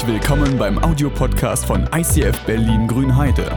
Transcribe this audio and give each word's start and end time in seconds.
Herzlich 0.00 0.22
willkommen 0.22 0.56
beim 0.56 0.82
Audiopodcast 0.82 1.66
von 1.66 1.86
ICF 1.94 2.46
Berlin 2.46 2.88
Grünheide. 2.88 3.54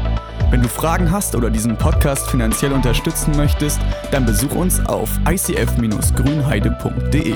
Wenn 0.49 0.61
du 0.61 0.67
Fragen 0.67 1.09
hast 1.09 1.35
oder 1.35 1.49
diesen 1.49 1.77
Podcast 1.77 2.29
finanziell 2.29 2.73
unterstützen 2.73 3.33
möchtest, 3.37 3.79
dann 4.11 4.25
besuch 4.25 4.53
uns 4.53 4.85
auf 4.85 5.09
icf-grünheide.de. 5.25 7.35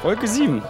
Folge 0.00 0.28
7. 0.28 0.62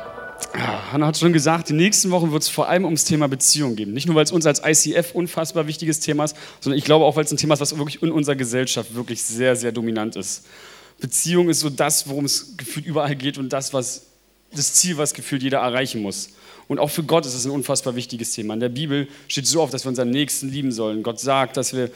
Ja, 0.54 0.80
Hanna 0.90 1.08
hat 1.08 1.18
schon 1.18 1.34
gesagt, 1.34 1.68
die 1.68 1.74
nächsten 1.74 2.10
Wochen 2.10 2.32
wird 2.32 2.44
es 2.44 2.48
vor 2.48 2.70
allem 2.70 2.86
ums 2.86 3.04
Thema 3.04 3.28
Beziehung 3.28 3.76
gehen. 3.76 3.92
Nicht 3.92 4.06
nur, 4.06 4.16
weil 4.16 4.24
es 4.24 4.32
uns 4.32 4.46
als 4.46 4.62
ICF 4.64 5.14
unfassbar 5.14 5.66
wichtiges 5.66 6.00
Thema 6.00 6.24
ist, 6.24 6.34
sondern 6.60 6.78
ich 6.78 6.84
glaube 6.86 7.04
auch, 7.04 7.16
weil 7.16 7.24
es 7.24 7.30
ein 7.30 7.36
Thema 7.36 7.52
ist, 7.52 7.60
was 7.60 7.76
wirklich 7.76 8.02
in 8.02 8.10
unserer 8.10 8.36
Gesellschaft 8.36 8.94
wirklich 8.94 9.22
sehr, 9.22 9.54
sehr 9.54 9.72
dominant 9.72 10.16
ist. 10.16 10.46
Beziehung 11.00 11.48
ist 11.48 11.60
so 11.60 11.70
das, 11.70 12.08
worum 12.08 12.24
es 12.24 12.56
gefühlt 12.56 12.86
überall 12.86 13.16
geht 13.16 13.38
und 13.38 13.52
das, 13.52 13.72
was 13.72 14.06
das 14.52 14.74
Ziel, 14.74 14.96
was 14.96 15.14
gefühlt 15.14 15.42
jeder 15.42 15.58
erreichen 15.58 16.00
muss. 16.00 16.30
Und 16.68 16.78
auch 16.78 16.90
für 16.90 17.02
Gott 17.02 17.26
ist 17.26 17.34
es 17.34 17.44
ein 17.44 17.50
unfassbar 17.50 17.94
wichtiges 17.94 18.32
Thema. 18.32 18.54
In 18.54 18.60
der 18.60 18.68
Bibel 18.68 19.08
steht 19.28 19.46
so 19.46 19.62
oft, 19.62 19.72
dass 19.72 19.84
wir 19.84 19.90
unseren 19.90 20.10
Nächsten 20.10 20.48
lieben 20.48 20.72
sollen. 20.72 21.02
Gott 21.02 21.20
sagt, 21.20 21.56
dass, 21.56 21.74
wir, 21.74 21.90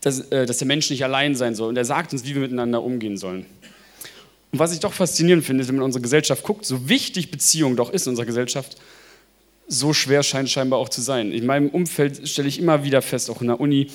dass, 0.00 0.20
äh, 0.30 0.46
dass 0.46 0.58
der 0.58 0.66
Mensch 0.66 0.88
nicht 0.88 1.04
allein 1.04 1.34
sein 1.34 1.54
soll. 1.54 1.68
Und 1.68 1.76
er 1.76 1.84
sagt 1.84 2.12
uns, 2.12 2.24
wie 2.24 2.34
wir 2.34 2.40
miteinander 2.40 2.82
umgehen 2.82 3.16
sollen. 3.16 3.44
Und 4.50 4.58
was 4.58 4.72
ich 4.72 4.80
doch 4.80 4.94
faszinierend 4.94 5.44
finde, 5.44 5.62
ist, 5.62 5.68
wenn 5.68 5.76
man 5.76 5.82
in 5.82 5.86
unsere 5.86 6.02
Gesellschaft 6.02 6.42
guckt, 6.42 6.64
so 6.64 6.88
wichtig 6.88 7.30
Beziehung 7.30 7.76
doch 7.76 7.90
ist 7.90 8.06
in 8.06 8.10
unserer 8.10 8.26
Gesellschaft, 8.26 8.78
so 9.66 9.92
schwer 9.92 10.22
scheint 10.22 10.48
scheinbar 10.48 10.78
auch 10.78 10.88
zu 10.88 11.02
sein. 11.02 11.32
In 11.32 11.44
meinem 11.44 11.68
Umfeld 11.68 12.26
stelle 12.26 12.48
ich 12.48 12.58
immer 12.58 12.84
wieder 12.84 13.02
fest, 13.02 13.28
auch 13.28 13.42
in 13.42 13.48
der 13.48 13.60
Uni, 13.60 13.88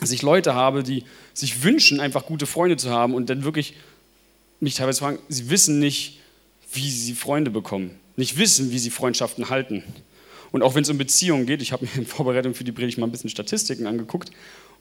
dass 0.00 0.10
ich 0.10 0.22
Leute 0.22 0.54
habe, 0.54 0.82
die 0.82 1.04
sich 1.34 1.62
wünschen, 1.62 2.00
einfach 2.00 2.26
gute 2.26 2.46
Freunde 2.46 2.76
zu 2.76 2.90
haben 2.90 3.14
und 3.14 3.30
dann 3.30 3.44
wirklich 3.44 3.74
mich 4.58 4.74
teilweise 4.74 5.00
fragen, 5.00 5.18
sie 5.28 5.50
wissen 5.50 5.78
nicht, 5.78 6.18
wie 6.72 6.90
sie 6.90 7.14
Freunde 7.14 7.50
bekommen, 7.50 7.90
nicht 8.16 8.38
wissen, 8.38 8.70
wie 8.72 8.78
sie 8.78 8.90
Freundschaften 8.90 9.50
halten. 9.50 9.82
Und 10.52 10.62
auch 10.62 10.74
wenn 10.74 10.82
es 10.82 10.90
um 10.90 10.98
Beziehungen 10.98 11.46
geht, 11.46 11.62
ich 11.62 11.72
habe 11.72 11.84
mir 11.84 11.94
in 11.94 12.06
Vorbereitung 12.06 12.54
für 12.54 12.64
die 12.64 12.72
Predigt 12.72 12.98
mal 12.98 13.06
ein 13.06 13.12
bisschen 13.12 13.30
Statistiken 13.30 13.86
angeguckt 13.86 14.30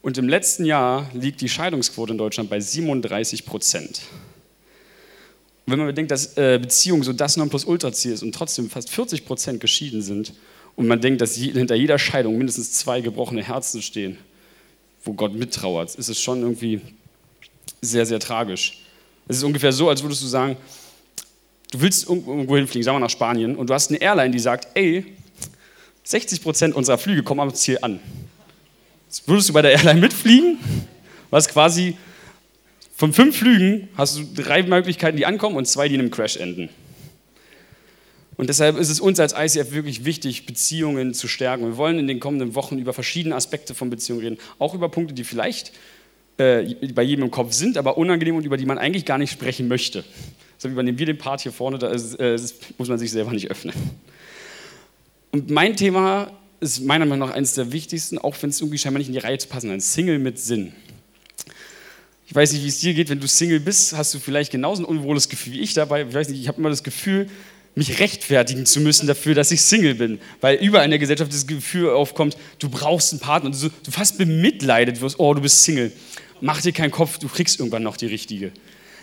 und 0.01 0.17
im 0.17 0.29
letzten 0.29 0.65
Jahr 0.65 1.09
liegt 1.13 1.41
die 1.41 1.49
Scheidungsquote 1.49 2.13
in 2.13 2.17
Deutschland 2.17 2.49
bei 2.49 2.59
37 2.59 3.45
Prozent. 3.45 4.01
Wenn 5.65 5.77
man 5.77 5.87
bedenkt, 5.87 6.11
dass 6.11 6.37
äh, 6.37 6.57
Beziehung 6.59 7.03
so 7.03 7.13
das 7.13 7.37
Nonplusultra-Ziel 7.37 8.13
ist 8.13 8.23
und 8.23 8.33
trotzdem 8.33 8.69
fast 8.69 8.89
40 8.89 9.25
Prozent 9.25 9.59
geschieden 9.59 10.01
sind 10.01 10.33
und 10.75 10.87
man 10.87 11.01
denkt, 11.01 11.21
dass 11.21 11.35
hinter 11.35 11.75
jeder 11.75 11.99
Scheidung 11.99 12.37
mindestens 12.37 12.71
zwei 12.71 13.01
gebrochene 13.01 13.43
Herzen 13.43 13.81
stehen, 13.81 14.17
wo 15.03 15.13
Gott 15.13 15.33
mittrauert, 15.33 15.95
ist 15.95 16.09
es 16.09 16.21
schon 16.21 16.41
irgendwie 16.41 16.81
sehr, 17.81 18.05
sehr 18.05 18.19
tragisch. 18.19 18.83
Es 19.27 19.37
ist 19.37 19.43
ungefähr 19.43 19.71
so, 19.71 19.89
als 19.89 20.01
würdest 20.01 20.23
du 20.23 20.27
sagen, 20.27 20.57
du 21.71 21.81
willst 21.81 22.09
irgendwo 22.09 22.55
hinfliegen, 22.55 22.83
sagen 22.83 22.97
wir 22.97 23.01
nach 23.01 23.09
Spanien, 23.09 23.55
und 23.55 23.69
du 23.69 23.73
hast 23.73 23.89
eine 23.89 24.01
Airline, 24.01 24.31
die 24.31 24.39
sagt, 24.39 24.67
ey, 24.73 25.05
60 26.03 26.41
Prozent 26.41 26.75
unserer 26.75 26.97
Flüge 26.97 27.23
kommen 27.23 27.41
am 27.41 27.53
Ziel 27.53 27.77
an. 27.81 27.99
Jetzt 29.07 29.27
würdest 29.27 29.49
du 29.49 29.53
bei 29.53 29.61
der 29.61 29.71
Airline 29.71 29.99
mitfliegen, 29.99 30.57
was 31.29 31.47
quasi 31.47 31.95
von 32.95 33.13
fünf 33.13 33.37
Flügen 33.37 33.87
hast 33.95 34.17
du 34.17 34.23
drei 34.35 34.63
Möglichkeiten, 34.63 35.17
die 35.17 35.25
ankommen 35.25 35.55
und 35.55 35.65
zwei, 35.67 35.87
die 35.87 35.95
in 35.95 36.01
einem 36.01 36.11
Crash 36.11 36.37
enden. 36.37 36.69
Und 38.39 38.47
deshalb 38.47 38.77
ist 38.77 38.87
es 38.87 39.01
uns 39.01 39.19
als 39.19 39.33
ICF 39.33 39.73
wirklich 39.73 40.05
wichtig, 40.05 40.45
Beziehungen 40.45 41.13
zu 41.13 41.27
stärken. 41.27 41.65
Wir 41.65 41.75
wollen 41.75 41.99
in 41.99 42.07
den 42.07 42.21
kommenden 42.21 42.55
Wochen 42.55 42.79
über 42.79 42.93
verschiedene 42.93 43.35
Aspekte 43.35 43.75
von 43.75 43.89
Beziehungen 43.89 44.23
reden, 44.23 44.37
auch 44.59 44.73
über 44.73 44.87
Punkte, 44.87 45.13
die 45.13 45.25
vielleicht 45.25 45.73
äh, 46.37 46.73
bei 46.93 47.03
jedem 47.03 47.25
im 47.25 47.31
Kopf 47.31 47.51
sind, 47.51 47.77
aber 47.77 47.97
unangenehm 47.97 48.37
und 48.37 48.45
über 48.45 48.55
die 48.55 48.65
man 48.65 48.77
eigentlich 48.77 49.03
gar 49.03 49.17
nicht 49.17 49.29
sprechen 49.29 49.67
möchte. 49.67 50.05
So 50.57 50.69
übernehmen 50.69 50.97
wir 50.97 51.05
den 51.05 51.17
Part 51.17 51.41
hier 51.41 51.51
vorne, 51.51 51.79
da 51.79 51.89
ist, 51.89 52.13
äh, 52.13 52.39
muss 52.77 52.87
man 52.87 52.97
sich 52.97 53.11
selber 53.11 53.33
nicht 53.33 53.51
öffnen. 53.51 53.75
Und 55.33 55.49
mein 55.49 55.75
Thema 55.75 56.31
ist 56.61 56.79
meiner 56.79 57.05
Meinung 57.05 57.27
nach 57.27 57.35
eines 57.35 57.55
der 57.55 57.73
wichtigsten, 57.73 58.19
auch 58.19 58.37
wenn 58.39 58.51
es 58.51 58.61
irgendwie 58.61 58.77
scheinbar 58.77 58.99
nicht 58.99 59.09
in 59.09 59.15
die 59.15 59.19
Reihe 59.19 59.37
zu 59.37 59.49
passen, 59.49 59.69
ein 59.69 59.81
Single 59.81 60.17
mit 60.17 60.39
Sinn. 60.39 60.71
Ich 62.25 62.33
weiß 62.33 62.53
nicht, 62.53 62.63
wie 62.63 62.69
es 62.69 62.79
dir 62.79 62.93
geht, 62.93 63.09
wenn 63.09 63.19
du 63.19 63.27
Single 63.27 63.59
bist, 63.59 63.97
hast 63.97 64.13
du 64.13 64.19
vielleicht 64.19 64.53
genauso 64.53 64.83
ein 64.83 64.85
unwohles 64.85 65.27
Gefühl 65.27 65.55
wie 65.55 65.59
ich 65.59 65.73
dabei. 65.73 66.03
Ich 66.03 66.13
weiß 66.13 66.29
nicht, 66.29 66.39
ich 66.39 66.47
habe 66.47 66.57
immer 66.57 66.69
das 66.69 66.83
Gefühl, 66.83 67.27
mich 67.75 67.99
rechtfertigen 67.99 68.65
zu 68.65 68.81
müssen 68.81 69.07
dafür, 69.07 69.35
dass 69.35 69.51
ich 69.51 69.61
Single 69.61 69.95
bin. 69.95 70.19
Weil 70.41 70.57
überall 70.57 70.85
in 70.85 70.91
der 70.91 70.99
Gesellschaft 70.99 71.31
das 71.31 71.47
Gefühl 71.47 71.89
aufkommt, 71.89 72.37
du 72.59 72.69
brauchst 72.69 73.13
einen 73.13 73.19
Partner 73.19 73.49
und 73.49 73.61
du, 73.61 73.69
du 73.69 73.91
fast 73.91 74.17
bemitleidet 74.17 75.01
wirst, 75.01 75.19
oh, 75.19 75.33
du 75.33 75.41
bist 75.41 75.63
Single. 75.63 75.91
Mach 76.41 76.61
dir 76.61 76.71
keinen 76.71 76.91
Kopf, 76.91 77.17
du 77.17 77.27
kriegst 77.27 77.59
irgendwann 77.59 77.83
noch 77.83 77.97
die 77.97 78.07
richtige. 78.07 78.51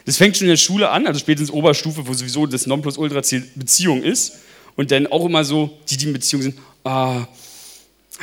Das 0.04 0.16
fängt 0.16 0.36
schon 0.36 0.46
in 0.46 0.50
der 0.50 0.56
Schule 0.56 0.90
an, 0.90 1.06
also 1.06 1.18
spätestens 1.18 1.50
Oberstufe, 1.50 2.06
wo 2.06 2.12
sowieso 2.12 2.46
das 2.46 2.66
Nonplusultra-Ziel 2.66 3.44
Beziehung 3.56 4.02
ist. 4.02 4.34
Und 4.76 4.90
dann 4.90 5.06
auch 5.06 5.24
immer 5.24 5.44
so, 5.44 5.76
die, 5.88 5.96
die 5.96 6.06
in 6.06 6.12
Beziehung 6.12 6.42
sind, 6.42 6.58
ah, 6.84 7.26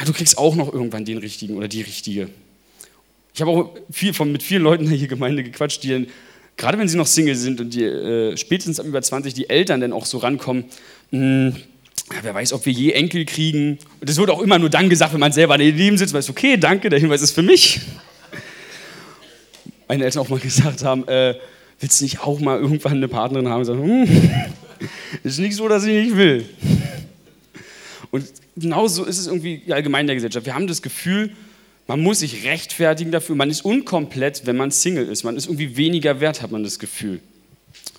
du 0.05 0.13
kriegst 0.13 0.37
auch 0.37 0.55
noch 0.55 0.71
irgendwann 0.71 1.03
den 1.03 1.17
richtigen 1.17 1.57
oder 1.57 1.67
die 1.67 1.81
richtige. 1.81 2.29
Ich 3.33 3.41
habe 3.41 3.51
auch 3.51 3.75
viel 3.91 4.13
von, 4.13 4.31
mit 4.31 4.43
vielen 4.43 4.61
Leuten 4.61 4.85
in 4.85 4.97
der 4.97 5.07
Gemeinde 5.07 5.43
gequatscht, 5.43 5.83
die 5.83 5.89
dann, 5.89 6.07
gerade 6.57 6.77
wenn 6.77 6.87
sie 6.87 6.97
noch 6.97 7.07
Single 7.07 7.35
sind 7.35 7.61
und 7.61 7.73
die 7.73 7.83
äh, 7.83 8.37
spätestens 8.37 8.79
ab 8.79 8.85
über 8.85 9.01
20 9.01 9.33
die 9.33 9.49
Eltern 9.49 9.81
dann 9.81 9.93
auch 9.93 10.05
so 10.05 10.17
rankommen, 10.19 10.65
mh, 11.11 11.19
hm, 11.19 11.55
wer 12.21 12.33
weiß, 12.33 12.53
ob 12.53 12.65
wir 12.65 12.73
je 12.73 12.91
Enkel 12.91 13.25
kriegen. 13.25 13.77
Und 13.99 14.09
das 14.09 14.17
wird 14.17 14.29
auch 14.29 14.41
immer 14.41 14.59
nur 14.59 14.69
dann 14.69 14.89
gesagt, 14.89 15.13
wenn 15.13 15.19
man 15.19 15.31
selber 15.31 15.57
daneben 15.57 15.97
sitzt, 15.97 16.13
weil 16.13 16.19
es 16.19 16.29
okay, 16.29 16.57
danke, 16.57 16.89
der 16.89 16.99
Hinweis 16.99 17.21
ist 17.21 17.31
für 17.31 17.41
mich. 17.41 17.81
Meine 19.87 20.05
Eltern 20.05 20.21
auch 20.21 20.29
mal 20.29 20.39
gesagt 20.39 20.83
haben, 20.83 21.07
äh, 21.07 21.35
willst 21.79 21.99
du 21.99 22.05
nicht 22.05 22.21
auch 22.21 22.39
mal 22.39 22.59
irgendwann 22.59 22.93
eine 22.93 23.07
Partnerin 23.07 23.47
haben? 23.49 23.59
Und 23.59 23.65
sagen, 23.65 23.83
hm, 23.83 24.49
ist 25.23 25.39
nicht 25.39 25.55
so, 25.55 25.67
dass 25.67 25.83
ich 25.85 26.05
nicht 26.05 26.17
will. 26.17 26.45
Und 28.11 28.25
genauso 28.55 29.05
ist 29.05 29.17
es 29.17 29.27
irgendwie 29.27 29.61
allgemein 29.69 30.01
in 30.01 30.07
der 30.07 30.15
Gesellschaft. 30.15 30.45
Wir 30.45 30.53
haben 30.53 30.67
das 30.67 30.81
Gefühl, 30.81 31.31
man 31.87 32.01
muss 32.01 32.19
sich 32.19 32.45
rechtfertigen 32.45 33.11
dafür. 33.11 33.35
Man 33.35 33.49
ist 33.49 33.65
unkomplett, 33.65 34.45
wenn 34.45 34.55
man 34.55 34.71
Single 34.71 35.07
ist. 35.07 35.23
Man 35.23 35.35
ist 35.35 35.45
irgendwie 35.47 35.75
weniger 35.75 36.19
wert, 36.19 36.41
hat 36.41 36.51
man 36.51 36.63
das 36.63 36.79
Gefühl. 36.79 37.19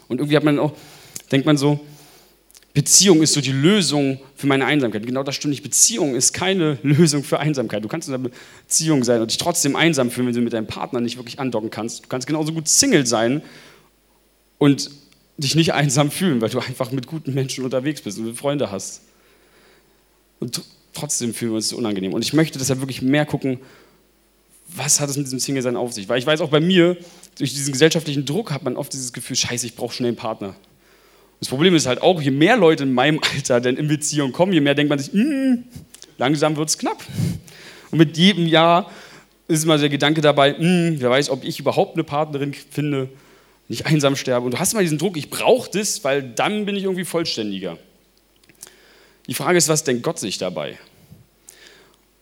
Und 0.09 0.19
irgendwie 0.19 0.37
hat 0.37 0.45
man 0.45 0.59
auch, 0.59 0.73
denkt 1.31 1.47
man 1.47 1.57
so, 1.57 1.81
Beziehung 2.73 3.23
ist 3.23 3.35
so 3.35 3.41
die 3.41 3.53
Lösung 3.53 4.19
für 4.35 4.49
meine 4.49 4.67
Einsamkeit. 4.67 5.07
Genau 5.07 5.23
das 5.23 5.37
stimmt 5.37 5.51
nicht. 5.51 5.63
Beziehung 5.63 6.17
ist 6.17 6.33
keine 6.33 6.79
Lösung 6.83 7.23
für 7.23 7.39
Einsamkeit. 7.39 7.85
Du 7.85 7.89
kannst 7.89 8.09
in 8.09 8.15
einer 8.15 8.29
Beziehung 8.67 9.05
sein 9.05 9.21
und 9.21 9.31
dich 9.31 9.39
trotzdem 9.39 9.77
einsam 9.77 10.11
fühlen, 10.11 10.27
wenn 10.27 10.35
du 10.35 10.41
mit 10.41 10.53
deinem 10.53 10.67
Partner 10.67 11.01
nicht 11.01 11.17
wirklich 11.17 11.39
andocken 11.39 11.71
kannst. 11.71 12.05
Du 12.05 12.09
kannst 12.09 12.27
genauso 12.27 12.53
gut 12.53 12.67
Single 12.67 13.07
sein 13.07 13.43
und 14.59 14.91
dich 15.37 15.55
nicht 15.55 15.73
einsam 15.73 16.11
fühlen, 16.11 16.41
weil 16.41 16.51
du 16.51 16.59
einfach 16.59 16.91
mit 16.91 17.07
guten 17.07 17.33
Menschen 17.33 17.65
unterwegs 17.65 18.01
bist 18.01 18.19
und 18.19 18.35
Freunde 18.37 18.71
hast. 18.71 19.03
Und 20.41 20.63
trotzdem 20.95 21.35
fühlen 21.35 21.53
wir 21.53 21.57
uns 21.57 21.73
unangenehm. 21.73 22.13
Und 22.15 22.23
ich 22.23 22.33
möchte 22.33 22.59
deshalb 22.59 22.81
wirklich 22.81 23.03
mehr 23.03 23.27
gucken, 23.27 23.59
was 24.69 25.01
hat 25.01 25.11
es 25.11 25.17
mit 25.17 25.27
diesem 25.27 25.39
Single-Sein 25.39 25.77
auf 25.77 25.93
sich? 25.93 26.09
Weil 26.09 26.19
ich 26.19 26.27
weiß 26.27 26.41
auch 26.41 26.49
bei 26.49 26.61
mir, 26.61 26.97
durch 27.39 27.53
diesen 27.53 27.73
gesellschaftlichen 27.73 28.25
Druck 28.25 28.51
hat 28.51 28.63
man 28.63 28.77
oft 28.77 28.93
dieses 28.93 29.13
Gefühl, 29.13 29.37
scheiße, 29.37 29.67
ich 29.67 29.77
brauche 29.77 29.95
schnell 29.95 30.09
einen 30.09 30.17
Partner. 30.17 30.55
Das 31.41 31.49
Problem 31.49 31.75
ist 31.75 31.87
halt 31.87 32.01
auch, 32.01 32.23
je 32.23 32.31
mehr 32.31 32.57
Leute 32.57 32.85
in 32.85 32.93
meinem 32.93 33.21
Alter 33.35 33.61
denn 33.61 33.77
in 33.77 33.89
Beziehung 33.89 34.33
kommen, 34.33 34.53
je 34.53 34.61
mehr 34.61 34.75
denkt 34.75 34.89
man 34.89 34.99
sich, 34.99 35.13
mm, 35.13 35.65
langsam 36.17 36.57
wird 36.57 36.69
es 36.69 36.79
knapp. 36.79 37.05
Und 37.91 37.99
mit 37.99 38.17
jedem 38.17 38.47
Jahr 38.47 38.91
ist 39.47 39.65
immer 39.65 39.77
der 39.77 39.91
Gedanke 39.91 40.21
dabei, 40.21 40.55
mm, 40.55 41.01
wer 41.01 41.11
weiß, 41.11 41.31
ob 41.31 41.45
ich 41.45 41.61
überhaupt 41.61 41.95
eine 41.95 42.05
Partnerin 42.05 42.55
finde, 42.55 43.11
nicht 43.69 43.87
einsam 43.87 44.17
sterbe. 44.17 44.47
Und 44.47 44.55
du 44.55 44.59
hast 44.59 44.73
immer 44.73 44.83
diesen 44.83 44.99
Druck, 44.99 45.17
ich 45.17 45.31
brauche 45.31 45.71
das, 45.71 46.03
weil 46.05 46.23
dann 46.23 46.67
bin 46.67 46.77
ich 46.77 46.85
irgendwie 46.85 47.05
vollständiger. 47.05 47.79
Die 49.27 49.35
Frage 49.35 49.57
ist, 49.57 49.69
was 49.69 49.85
denkt 49.85 50.03
Gott 50.03 50.19
sich 50.19 50.39
dabei? 50.39 50.79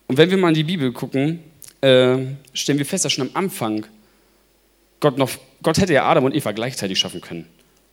Und 0.06 0.18
wenn 0.18 0.30
wir 0.30 0.36
mal 0.36 0.48
in 0.48 0.54
die 0.54 0.64
Bibel 0.64 0.92
gucken, 0.92 1.40
äh, 1.80 2.18
stellen 2.54 2.78
wir 2.78 2.86
fest, 2.86 3.04
dass 3.04 3.12
schon 3.12 3.28
am 3.28 3.34
Anfang 3.34 3.86
Gott 5.00 5.18
noch, 5.18 5.30
Gott 5.62 5.78
hätte 5.78 5.92
ja 5.92 6.04
Adam 6.04 6.24
und 6.24 6.34
Eva 6.34 6.52
gleichzeitig 6.52 6.98
schaffen 6.98 7.20
können, 7.20 7.46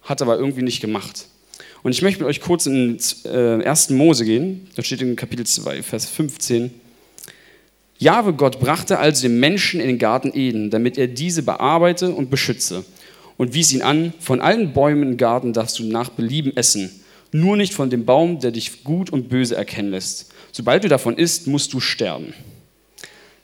hat 0.03 0.21
aber 0.21 0.37
irgendwie 0.37 0.61
nicht 0.61 0.79
gemacht. 0.79 1.25
Und 1.81 1.91
ich 1.91 2.01
möchte 2.01 2.19
mit 2.21 2.29
euch 2.29 2.41
kurz 2.41 2.67
in 2.67 2.99
äh, 3.25 3.63
1. 3.63 3.89
Mose 3.91 4.25
gehen, 4.25 4.67
da 4.75 4.83
steht 4.83 5.01
in 5.01 5.15
Kapitel 5.15 5.45
2, 5.45 5.81
Vers 5.81 6.05
15. 6.05 6.71
Jahwe 7.97 8.33
Gott 8.33 8.59
brachte 8.59 8.99
also 8.99 9.23
den 9.23 9.39
Menschen 9.39 9.79
in 9.79 9.87
den 9.87 9.97
Garten 9.97 10.31
Eden, 10.33 10.69
damit 10.69 10.97
er 10.97 11.07
diese 11.07 11.41
bearbeite 11.41 12.13
und 12.13 12.29
beschütze 12.29 12.85
und 13.37 13.53
wies 13.53 13.73
ihn 13.73 13.81
an, 13.81 14.13
von 14.19 14.39
allen 14.39 14.73
Bäumen 14.73 15.03
im 15.03 15.17
Garten 15.17 15.53
darfst 15.53 15.79
du 15.79 15.83
nach 15.83 16.09
Belieben 16.09 16.55
essen, 16.55 17.01
nur 17.31 17.57
nicht 17.57 17.73
von 17.73 17.89
dem 17.89 18.05
Baum, 18.05 18.39
der 18.39 18.51
dich 18.51 18.83
gut 18.83 19.09
und 19.09 19.29
böse 19.29 19.55
erkennen 19.55 19.91
lässt. 19.91 20.31
Sobald 20.51 20.83
du 20.83 20.87
davon 20.87 21.17
isst, 21.17 21.47
musst 21.47 21.73
du 21.73 21.79
sterben. 21.79 22.33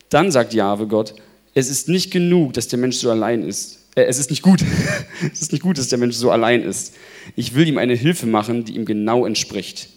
Dann 0.09 0.31
sagt 0.31 0.53
Jahwe 0.53 0.87
Gott, 0.87 1.15
es 1.53 1.69
ist 1.69 1.87
nicht 1.89 2.11
genug, 2.11 2.53
dass 2.53 2.67
der 2.67 2.79
Mensch 2.79 2.97
so 2.97 3.09
allein 3.09 3.43
ist. 3.43 3.85
Äh, 3.95 4.03
es 4.03 4.19
ist 4.19 4.29
nicht 4.29 4.41
gut. 4.41 4.63
es 5.33 5.41
ist 5.41 5.51
nicht 5.51 5.61
gut, 5.61 5.77
dass 5.77 5.87
der 5.87 5.99
Mensch 5.99 6.15
so 6.15 6.31
allein 6.31 6.63
ist. 6.63 6.95
Ich 7.35 7.55
will 7.55 7.67
ihm 7.67 7.77
eine 7.77 7.95
Hilfe 7.95 8.25
machen, 8.25 8.65
die 8.65 8.75
ihm 8.75 8.85
genau 8.85 9.25
entspricht. 9.25 9.89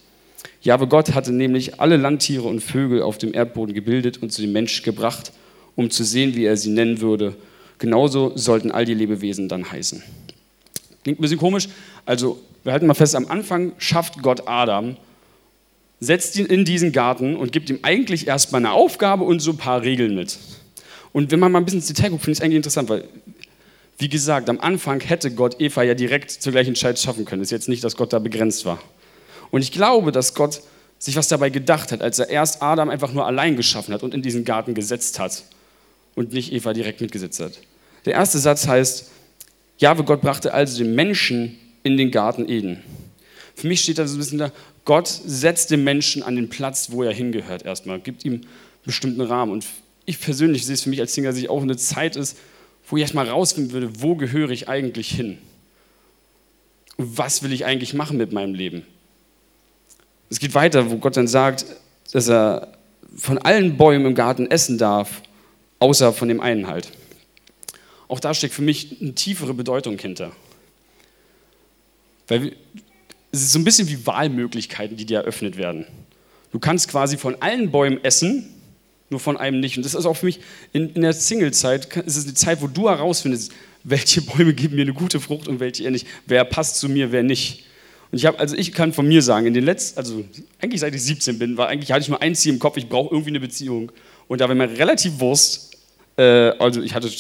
Jahwe 0.61 0.87
Gott 0.87 1.15
hatte 1.15 1.33
nämlich 1.33 1.81
alle 1.81 1.97
Landtiere 1.97 2.45
und 2.45 2.61
Vögel 2.61 3.03
auf 3.03 3.19
dem 3.19 3.35
Erdboden 3.35 3.75
gebildet 3.75 4.23
und 4.23 4.33
zu 4.33 4.43
dem 4.43 4.53
Menschen 4.53 4.85
gebracht, 4.85 5.33
um 5.77 5.91
zu 5.91 6.05
sehen, 6.05 6.35
wie 6.35 6.45
er 6.45 6.57
sie 6.57 6.71
nennen 6.71 7.01
würde. 7.01 7.37
Genauso 7.79 8.37
sollten 8.37 8.73
all 8.73 8.85
die 8.85 8.95
Lebewesen 8.95 9.49
dann 9.49 9.71
heißen. 9.71 10.03
Klingt 11.09 11.21
ein 11.21 11.23
bisschen 11.23 11.39
komisch. 11.39 11.71
Also, 12.05 12.39
wir 12.65 12.73
halten 12.73 12.87
mal 12.87 12.93
fest, 12.93 13.17
am 13.17 13.29
Anfang 13.29 13.73
schafft 13.79 14.21
Gott 14.21 14.47
Adam, 14.47 14.99
setzt 16.01 16.37
ihn 16.37 16.45
in 16.45 16.67
diesen 16.67 16.93
Garten 16.93 17.35
und 17.35 17.51
gibt 17.51 17.71
ihm 17.71 17.79
eigentlich 17.81 18.27
erstmal 18.27 18.61
eine 18.61 18.73
Aufgabe 18.73 19.25
und 19.25 19.41
so 19.41 19.53
ein 19.53 19.57
paar 19.57 19.81
Regeln 19.81 20.15
mit. 20.15 20.37
Und 21.15 21.31
wenn 21.31 21.41
man 21.41 21.51
mal 21.51 21.61
ein 21.61 21.65
bisschen 21.65 21.81
ins 21.81 21.87
Detail 21.87 22.11
guckt, 22.11 22.25
finde 22.25 22.33
ich 22.33 22.39
es 22.41 22.45
eigentlich 22.45 22.57
interessant, 22.57 22.91
weil, 22.91 23.05
wie 23.97 24.11
gesagt, 24.11 24.51
am 24.51 24.61
Anfang 24.61 25.01
hätte 25.01 25.31
Gott 25.31 25.59
Eva 25.63 25.83
ja 25.83 25.95
direkt 25.95 26.31
zur 26.31 26.53
gleichen 26.53 26.75
Zeit 26.75 26.99
schaffen 26.99 27.25
können. 27.25 27.41
Ist 27.41 27.53
jetzt 27.53 27.71
nicht, 27.71 27.83
dass 27.83 27.97
Gott 27.97 28.13
da 28.13 28.19
begrenzt 28.19 28.67
war. 28.67 28.79
Und 29.51 29.63
ich 29.63 29.73
glaube, 29.73 30.13
dass 30.13 30.35
Gott 30.35 30.61
sich 30.99 31.17
was 31.17 31.29
dabei 31.29 31.49
gedacht 31.49 31.91
hat, 31.91 32.03
als 32.03 32.19
er 32.19 32.29
erst 32.29 32.63
Adam 32.63 32.91
einfach 32.91 33.15
nur 33.15 33.25
allein 33.25 33.57
geschaffen 33.57 33.95
hat 33.95 34.03
und 34.03 34.13
in 34.13 34.21
diesen 34.21 34.45
Garten 34.45 34.75
gesetzt 34.75 35.19
hat 35.19 35.43
und 36.15 36.35
nicht 36.35 36.53
Eva 36.53 36.75
direkt 36.75 37.01
mitgesetzt 37.01 37.41
hat. 37.41 37.53
Der 38.05 38.13
erste 38.13 38.39
Satz 38.39 38.67
heißt, 38.67 39.11
Jahwe 39.79 40.05
Gott 40.05 40.21
brachte 40.21 40.53
also 40.53 40.83
den 40.83 40.95
Menschen 40.95 41.59
in 41.83 41.97
den 41.97 42.11
Garten 42.11 42.49
Eden. 42.49 42.83
Für 43.55 43.67
mich 43.67 43.81
steht 43.81 43.99
da 43.99 44.07
so 44.07 44.17
ein 44.17 44.19
bisschen 44.19 44.39
da, 44.39 44.53
Gott 44.85 45.09
setzt 45.09 45.71
den 45.71 45.85
Menschen 45.85 46.23
an 46.23 46.37
den 46.37 46.49
Platz, 46.49 46.91
wo 46.91 47.03
er 47.03 47.13
hingehört 47.13 47.65
erstmal, 47.65 48.01
gibt 48.01 48.25
ihm 48.25 48.35
einen 48.35 48.47
bestimmten 48.85 49.21
Rahmen. 49.21 49.53
Und 49.53 49.67
ich 50.07 50.21
persönlich 50.21 50.65
sehe 50.65 50.75
es 50.75 50.83
für 50.83 50.91
mich 50.91 51.01
als 51.01 51.15
Singer, 51.15 51.31
dass 51.31 51.39
es 51.39 51.49
auch 51.49 51.63
eine 51.63 51.77
Zeit 51.77 52.17
ist, 52.17 52.39
wo 52.89 52.97
ich 52.97 53.03
erstmal 53.03 53.29
rausfinden 53.29 53.73
würde, 53.73 54.01
wo 54.01 54.17
gehöre 54.17 54.51
ich 54.51 54.69
eigentlich 54.69 55.11
hin? 55.11 55.39
Und 56.97 57.19
was 57.19 57.43
will 57.43 57.53
ich 57.53 57.65
eigentlich 57.65 57.95
machen 57.95 58.17
mit 58.17 58.33
meinem 58.33 58.55
Leben? 58.55 58.83
Es 60.31 60.41
geht 60.41 60.55
weiter, 60.55 60.91
wo 60.91 60.97
Gott 60.97 61.17
dann 61.17 61.29
sagt, 61.29 61.67
dass 62.13 62.29
er 62.29 62.73
von 63.17 63.39
allen 63.39 63.77
Bäumen 63.77 64.07
im 64.07 64.15
Garten 64.15 64.51
essen 64.51 64.79
darf, 64.79 65.23
außer 65.79 66.13
von 66.13 66.29
dem 66.29 66.41
einen 66.41 66.67
halt. 66.67 66.91
Auch 68.09 68.21
da 68.21 68.35
steckt 68.35 68.55
für 68.55 68.63
mich 68.63 68.97
eine 69.01 69.15
tiefere 69.15 69.55
Bedeutung 69.55 69.99
hinter. 69.99 70.33
Weil 72.27 72.57
es 73.31 73.43
ist 73.43 73.53
so 73.53 73.59
ein 73.59 73.65
bisschen 73.65 73.89
wie 73.89 74.07
Wahlmöglichkeiten, 74.07 74.97
die 74.97 75.05
dir 75.05 75.19
eröffnet 75.19 75.57
werden. 75.57 75.87
Du 76.53 76.59
kannst 76.59 76.89
quasi 76.89 77.19
von 77.19 77.37
allen 77.41 77.71
Bäumen 77.71 78.03
essen, 78.03 78.55
nur 79.11 79.21
von 79.21 79.37
einem 79.37 79.61
nicht. 79.61 79.77
Und 79.77 79.85
das 79.85 79.95
ist 79.95 80.07
auch 80.07 80.17
für 80.17 80.27
mich 80.27 80.41
in, 80.73 80.95
in 80.95 81.03
der 81.03 81.13
Single-Zeit, 81.13 81.97
ist 81.99 82.17
es 82.17 82.25
eine 82.25 82.35
Zeit, 82.35 82.63
wo 82.63 82.67
du 82.67 82.89
herausfindest, 82.89 83.53
welche 83.85 84.23
Bäume 84.23 84.55
geben 84.55 84.77
mir 84.77 84.83
eine 84.83 84.95
gute 84.95 85.21
Frucht 85.21 85.49
und 85.49 85.61
welche 85.61 85.85
eher 85.85 85.91
nicht. 85.91 86.07
Wer 86.27 86.45
passt 86.45 86.77
zu 86.77 86.89
mir, 86.89 87.13
wer 87.13 87.23
nicht. 87.23 87.65
Und 88.11 88.19
ich 88.19 88.27
habe, 88.27 88.39
also 88.39 88.57
ich 88.57 88.73
kann 88.73 88.93
von 88.93 89.07
mir 89.07 89.21
sagen, 89.21 89.47
in 89.47 89.55
den 89.55 89.65
letzten, 89.65 89.99
also 89.99 90.25
eigentlich 90.61 90.81
seit 90.81 90.95
ich 90.95 91.03
17 91.03 91.39
bin, 91.39 91.57
war 91.59 91.69
eigentlich 91.69 91.93
hatte 91.93 92.03
ich 92.03 92.09
nur 92.09 92.23
ein 92.23 92.35
Ziel 92.35 92.55
im 92.55 92.59
Kopf, 92.59 92.79
ich 92.79 92.89
brauche 92.89 93.15
irgendwie 93.15 93.31
eine 93.31 93.41
Beziehung. 93.41 93.93
Und 94.29 94.41
da 94.41 94.49
war 94.49 94.55
mir 94.55 94.71
relativ 94.71 95.21
Wurst, 95.21 95.77
äh, 96.17 96.23
also 96.23 96.83
ich 96.83 96.95
hatte 96.95 97.11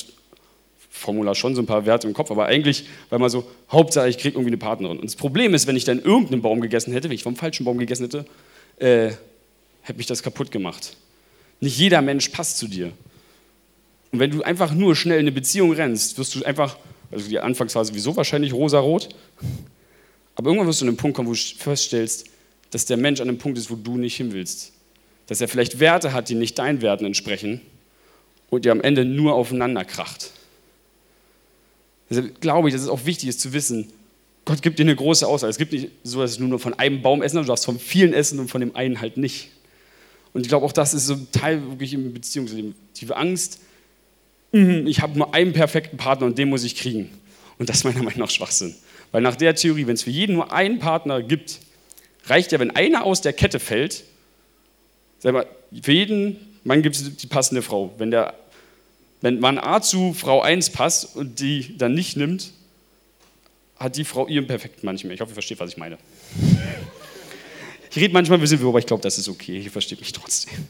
Formular 0.98 1.34
schon 1.34 1.54
so 1.54 1.62
ein 1.62 1.66
paar 1.66 1.86
Werte 1.86 2.06
im 2.06 2.14
Kopf, 2.14 2.30
aber 2.30 2.46
eigentlich 2.46 2.86
war 3.10 3.18
mal 3.18 3.30
so, 3.30 3.48
Hauptsache 3.70 4.08
ich 4.08 4.18
kriege 4.18 4.34
irgendwie 4.34 4.50
eine 4.50 4.58
Partnerin. 4.58 4.98
Und 4.98 5.04
das 5.04 5.16
Problem 5.16 5.54
ist, 5.54 5.66
wenn 5.66 5.76
ich 5.76 5.84
dann 5.84 6.00
irgendeinen 6.00 6.42
Baum 6.42 6.60
gegessen 6.60 6.92
hätte, 6.92 7.08
wenn 7.08 7.14
ich 7.14 7.22
vom 7.22 7.36
falschen 7.36 7.64
Baum 7.64 7.78
gegessen 7.78 8.04
hätte, 8.04 8.24
äh, 8.78 9.12
hätte 9.82 9.96
mich 9.96 10.06
das 10.06 10.22
kaputt 10.22 10.50
gemacht. 10.50 10.96
Nicht 11.60 11.78
jeder 11.78 12.02
Mensch 12.02 12.28
passt 12.28 12.58
zu 12.58 12.68
dir. 12.68 12.92
Und 14.12 14.20
wenn 14.20 14.30
du 14.30 14.42
einfach 14.42 14.74
nur 14.74 14.96
schnell 14.96 15.18
in 15.18 15.24
eine 15.24 15.32
Beziehung 15.32 15.72
rennst, 15.72 16.18
wirst 16.18 16.34
du 16.34 16.44
einfach, 16.44 16.76
also 17.10 17.28
die 17.28 17.38
Anfangsphase 17.38 17.92
sowieso 17.92 18.16
wahrscheinlich 18.16 18.52
rosarot, 18.52 19.08
aber 20.34 20.50
irgendwann 20.50 20.68
wirst 20.68 20.80
du 20.80 20.84
an 20.84 20.90
einen 20.90 20.96
Punkt 20.96 21.16
kommen, 21.16 21.28
wo 21.28 21.32
du 21.32 21.38
feststellst, 21.38 22.26
dass 22.70 22.84
der 22.84 22.96
Mensch 22.96 23.20
an 23.20 23.28
einem 23.28 23.38
Punkt 23.38 23.58
ist, 23.58 23.70
wo 23.70 23.74
du 23.74 23.96
nicht 23.96 24.16
hin 24.16 24.32
willst. 24.32 24.72
Dass 25.26 25.40
er 25.40 25.48
vielleicht 25.48 25.80
Werte 25.80 26.12
hat, 26.12 26.28
die 26.28 26.34
nicht 26.34 26.58
deinen 26.58 26.80
Werten 26.80 27.04
entsprechen 27.04 27.60
und 28.50 28.64
ihr 28.64 28.72
am 28.72 28.80
Ende 28.80 29.04
nur 29.04 29.34
aufeinander 29.34 29.84
kracht. 29.84 30.32
Deshalb 32.10 32.40
glaube 32.40 32.68
ich, 32.68 32.74
dass 32.74 32.82
es 32.82 32.88
auch 32.88 33.04
wichtig 33.04 33.28
ist 33.28 33.40
zu 33.40 33.52
wissen, 33.52 33.92
Gott 34.44 34.62
gibt 34.62 34.78
dir 34.78 34.84
eine 34.84 34.96
große 34.96 35.26
Auswahl. 35.26 35.50
Es 35.50 35.58
gibt 35.58 35.72
nicht 35.72 35.90
so, 36.04 36.20
dass 36.22 36.38
du 36.38 36.44
nur 36.44 36.58
von 36.58 36.72
einem 36.72 37.02
Baum 37.02 37.22
essen 37.22 37.36
darfst, 37.36 37.48
du 37.48 37.52
darfst 37.52 37.64
von 37.66 37.78
vielen 37.78 38.14
essen 38.14 38.38
und 38.38 38.48
von 38.48 38.62
dem 38.62 38.74
einen 38.74 39.00
halt 39.00 39.18
nicht. 39.18 39.50
Und 40.32 40.42
ich 40.42 40.48
glaube, 40.48 40.64
auch 40.64 40.72
das 40.72 40.94
ist 40.94 41.06
so 41.06 41.14
ein 41.14 41.28
Teil 41.32 41.62
wirklich 41.68 41.92
im 41.92 42.14
Beziehungsleben. 42.14 42.74
Die 42.96 43.12
Angst, 43.12 43.60
mhm, 44.52 44.86
ich 44.86 45.02
habe 45.02 45.18
nur 45.18 45.34
einen 45.34 45.52
perfekten 45.52 45.98
Partner 45.98 46.26
und 46.26 46.38
den 46.38 46.48
muss 46.48 46.64
ich 46.64 46.76
kriegen. 46.76 47.10
Und 47.58 47.68
das 47.68 47.78
ist 47.78 47.84
meiner 47.84 48.02
Meinung 48.02 48.20
nach 48.20 48.30
Schwachsinn. 48.30 48.74
Weil 49.12 49.20
nach 49.20 49.36
der 49.36 49.54
Theorie, 49.54 49.86
wenn 49.86 49.94
es 49.94 50.04
für 50.04 50.10
jeden 50.10 50.36
nur 50.36 50.52
einen 50.52 50.78
Partner 50.78 51.22
gibt, 51.22 51.58
reicht 52.24 52.52
ja, 52.52 52.58
wenn 52.58 52.70
einer 52.70 53.04
aus 53.04 53.20
der 53.20 53.34
Kette 53.34 53.58
fällt, 53.58 54.04
sag 55.18 55.34
mal, 55.34 55.46
für 55.82 55.92
jeden 55.92 56.36
Mann 56.64 56.82
gibt 56.82 56.96
es 56.96 57.16
die 57.16 57.26
passende 57.26 57.62
Frau. 57.62 57.92
Wenn, 57.98 58.10
der, 58.10 58.34
wenn 59.20 59.40
Mann 59.40 59.58
A 59.58 59.80
zu 59.80 60.14
Frau 60.14 60.40
1 60.40 60.70
passt 60.70 61.16
und 61.16 61.40
die 61.40 61.76
dann 61.76 61.94
nicht 61.94 62.16
nimmt, 62.16 62.52
hat 63.78 63.96
die 63.96 64.04
Frau 64.04 64.26
ihren 64.26 64.46
perfekten 64.46 64.86
Mann 64.86 64.94
nicht 64.94 65.04
mehr. 65.04 65.14
Ich 65.14 65.20
hoffe, 65.20 65.32
ihr 65.32 65.34
versteht, 65.34 65.60
was 65.60 65.70
ich 65.70 65.76
meine. 65.76 65.98
Ich 67.90 67.96
rede 67.96 68.12
manchmal 68.12 68.38
ein 68.38 68.40
bisschen 68.40 68.64
aber 68.66 68.78
ich 68.78 68.86
glaube, 68.86 69.02
das 69.02 69.18
ist 69.18 69.28
okay. 69.28 69.60
Ihr 69.60 69.70
versteht 69.70 70.00
mich 70.00 70.12
trotzdem. 70.12 70.66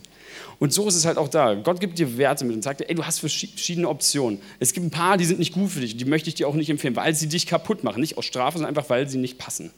Und 0.59 0.73
so 0.73 0.89
ist 0.89 0.95
es 0.95 1.05
halt 1.05 1.19
auch 1.19 1.29
da. 1.29 1.55
Gott 1.55 1.81
gibt 1.81 1.99
dir 1.99 2.19
Werte 2.19 2.45
mit 2.45 2.57
und 2.57 2.63
sagt 2.63 2.81
dir, 2.81 2.89
ey, 2.89 2.95
du 2.95 3.05
hast 3.05 3.21
verschiedene 3.21 3.89
Optionen. 3.89 4.41
Es 4.59 4.73
gibt 4.73 4.87
ein 4.87 4.91
paar, 4.91 5.17
die 5.17 5.25
sind 5.25 5.39
nicht 5.39 5.53
gut 5.53 5.71
für 5.71 5.81
dich 5.81 5.97
die 5.97 6.05
möchte 6.05 6.29
ich 6.29 6.35
dir 6.35 6.49
auch 6.49 6.55
nicht 6.55 6.71
empfehlen, 6.71 6.97
weil 6.97 7.15
sie 7.15 7.29
dich 7.29 7.47
kaputt 7.47 7.85
machen. 7.85 8.01
Nicht 8.01 8.19
aus 8.19 8.25
Strafe, 8.25 8.59
sondern 8.59 8.77
einfach, 8.77 8.91
weil 8.91 9.09
sie 9.09 9.19
nicht 9.19 9.39
passen. 9.39 9.71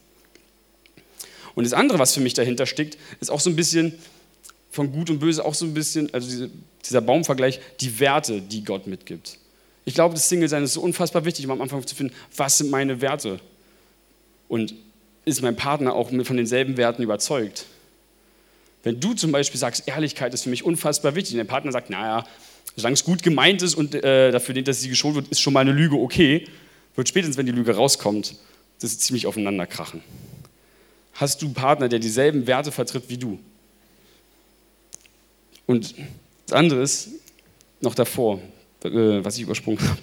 Und 1.54 1.64
das 1.64 1.72
andere, 1.72 1.98
was 1.98 2.14
für 2.14 2.20
mich 2.20 2.34
dahinter 2.34 2.66
steckt, 2.66 2.96
ist 3.20 3.30
auch 3.30 3.40
so 3.40 3.50
ein 3.50 3.56
bisschen 3.56 3.94
von 4.70 4.92
Gut 4.92 5.10
und 5.10 5.18
Böse, 5.18 5.44
auch 5.44 5.54
so 5.54 5.64
ein 5.64 5.74
bisschen, 5.74 6.12
also 6.14 6.28
diese, 6.28 6.50
dieser 6.84 7.00
Baumvergleich, 7.00 7.60
die 7.80 7.98
Werte, 8.00 8.40
die 8.40 8.64
Gott 8.64 8.86
mitgibt. 8.86 9.38
Ich 9.84 9.94
glaube, 9.94 10.14
das 10.14 10.28
Single-Sein 10.28 10.62
ist 10.62 10.74
so 10.74 10.80
unfassbar 10.80 11.24
wichtig, 11.24 11.44
um 11.46 11.52
am 11.52 11.60
Anfang 11.60 11.84
zu 11.86 11.94
finden, 11.94 12.14
was 12.36 12.58
sind 12.58 12.70
meine 12.70 13.00
Werte? 13.00 13.40
Und 14.48 14.74
ist 15.24 15.42
mein 15.42 15.56
Partner 15.56 15.94
auch 15.94 16.10
von 16.10 16.36
denselben 16.36 16.76
Werten 16.76 17.02
überzeugt? 17.02 17.66
Wenn 18.82 19.00
du 19.00 19.14
zum 19.14 19.32
Beispiel 19.32 19.58
sagst, 19.58 19.86
Ehrlichkeit 19.86 20.32
ist 20.32 20.44
für 20.44 20.50
mich 20.50 20.64
unfassbar 20.64 21.14
wichtig, 21.14 21.34
und 21.34 21.38
der 21.38 21.44
Partner 21.44 21.72
sagt, 21.72 21.90
naja, 21.90 22.24
solange 22.76 22.94
es 22.94 23.04
gut 23.04 23.22
gemeint 23.22 23.62
ist 23.62 23.74
und 23.74 23.94
äh, 23.94 24.30
dafür 24.30 24.54
dient, 24.54 24.68
dass 24.68 24.80
sie 24.80 24.88
geschont 24.88 25.16
wird, 25.16 25.28
ist 25.28 25.40
schon 25.40 25.52
mal 25.52 25.60
eine 25.60 25.72
Lüge 25.72 25.96
okay, 25.96 26.46
wird 26.94 27.08
spätestens, 27.08 27.36
wenn 27.36 27.46
die 27.46 27.52
Lüge 27.52 27.74
rauskommt, 27.74 28.36
das 28.80 28.98
ziemlich 28.98 29.26
aufeinander 29.26 29.66
krachen. 29.66 30.02
Hast 31.14 31.42
du 31.42 31.46
einen 31.46 31.54
Partner, 31.54 31.88
der 31.88 31.98
dieselben 31.98 32.46
Werte 32.46 32.72
vertritt 32.72 33.04
wie 33.08 33.18
du? 33.18 33.38
Und 35.70 35.94
das 36.48 36.58
andere 36.58 36.82
ist 36.82 37.10
noch 37.80 37.94
davor, 37.94 38.40
äh, 38.82 38.90
was 39.22 39.36
ich 39.36 39.44
übersprungen 39.44 39.78
habe. 39.80 40.00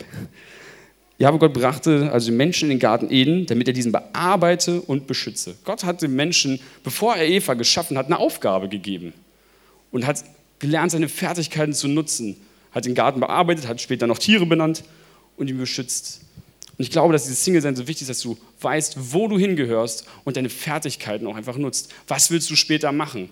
Jahwe 1.17 1.39
Gott 1.39 1.53
brachte 1.53 2.09
also 2.09 2.29
den 2.31 2.37
Menschen 2.37 2.69
in 2.69 2.77
den 2.77 2.79
Garten 2.79 3.11
Eden, 3.11 3.45
damit 3.47 3.67
er 3.67 3.73
diesen 3.73 3.91
bearbeite 3.91 4.79
und 4.79 5.07
beschütze. 5.07 5.57
Gott 5.65 5.83
hat 5.83 6.01
dem 6.01 6.15
Menschen, 6.15 6.61
bevor 6.85 7.17
er 7.17 7.27
Eva 7.27 7.53
geschaffen 7.55 7.97
hat, 7.97 8.05
eine 8.05 8.17
Aufgabe 8.17 8.69
gegeben 8.69 9.11
und 9.91 10.07
hat 10.07 10.23
gelernt, 10.59 10.91
seine 10.91 11.09
Fertigkeiten 11.09 11.73
zu 11.73 11.89
nutzen. 11.89 12.37
Hat 12.71 12.85
den 12.85 12.95
Garten 12.95 13.19
bearbeitet, 13.19 13.67
hat 13.67 13.81
später 13.81 14.07
noch 14.07 14.19
Tiere 14.19 14.45
benannt 14.45 14.85
und 15.35 15.49
ihn 15.49 15.57
beschützt. 15.57 16.21
Und 16.77 16.85
ich 16.85 16.91
glaube, 16.91 17.11
dass 17.11 17.23
dieses 17.23 17.43
Single-Sein 17.43 17.75
so 17.75 17.89
wichtig 17.89 18.03
ist, 18.03 18.09
dass 18.09 18.21
du 18.21 18.37
weißt, 18.61 18.95
wo 19.11 19.27
du 19.27 19.37
hingehörst 19.37 20.07
und 20.23 20.37
deine 20.37 20.49
Fertigkeiten 20.49 21.27
auch 21.27 21.35
einfach 21.35 21.57
nutzt. 21.57 21.93
Was 22.07 22.31
willst 22.31 22.49
du 22.49 22.55
später 22.55 22.93
machen? 22.93 23.27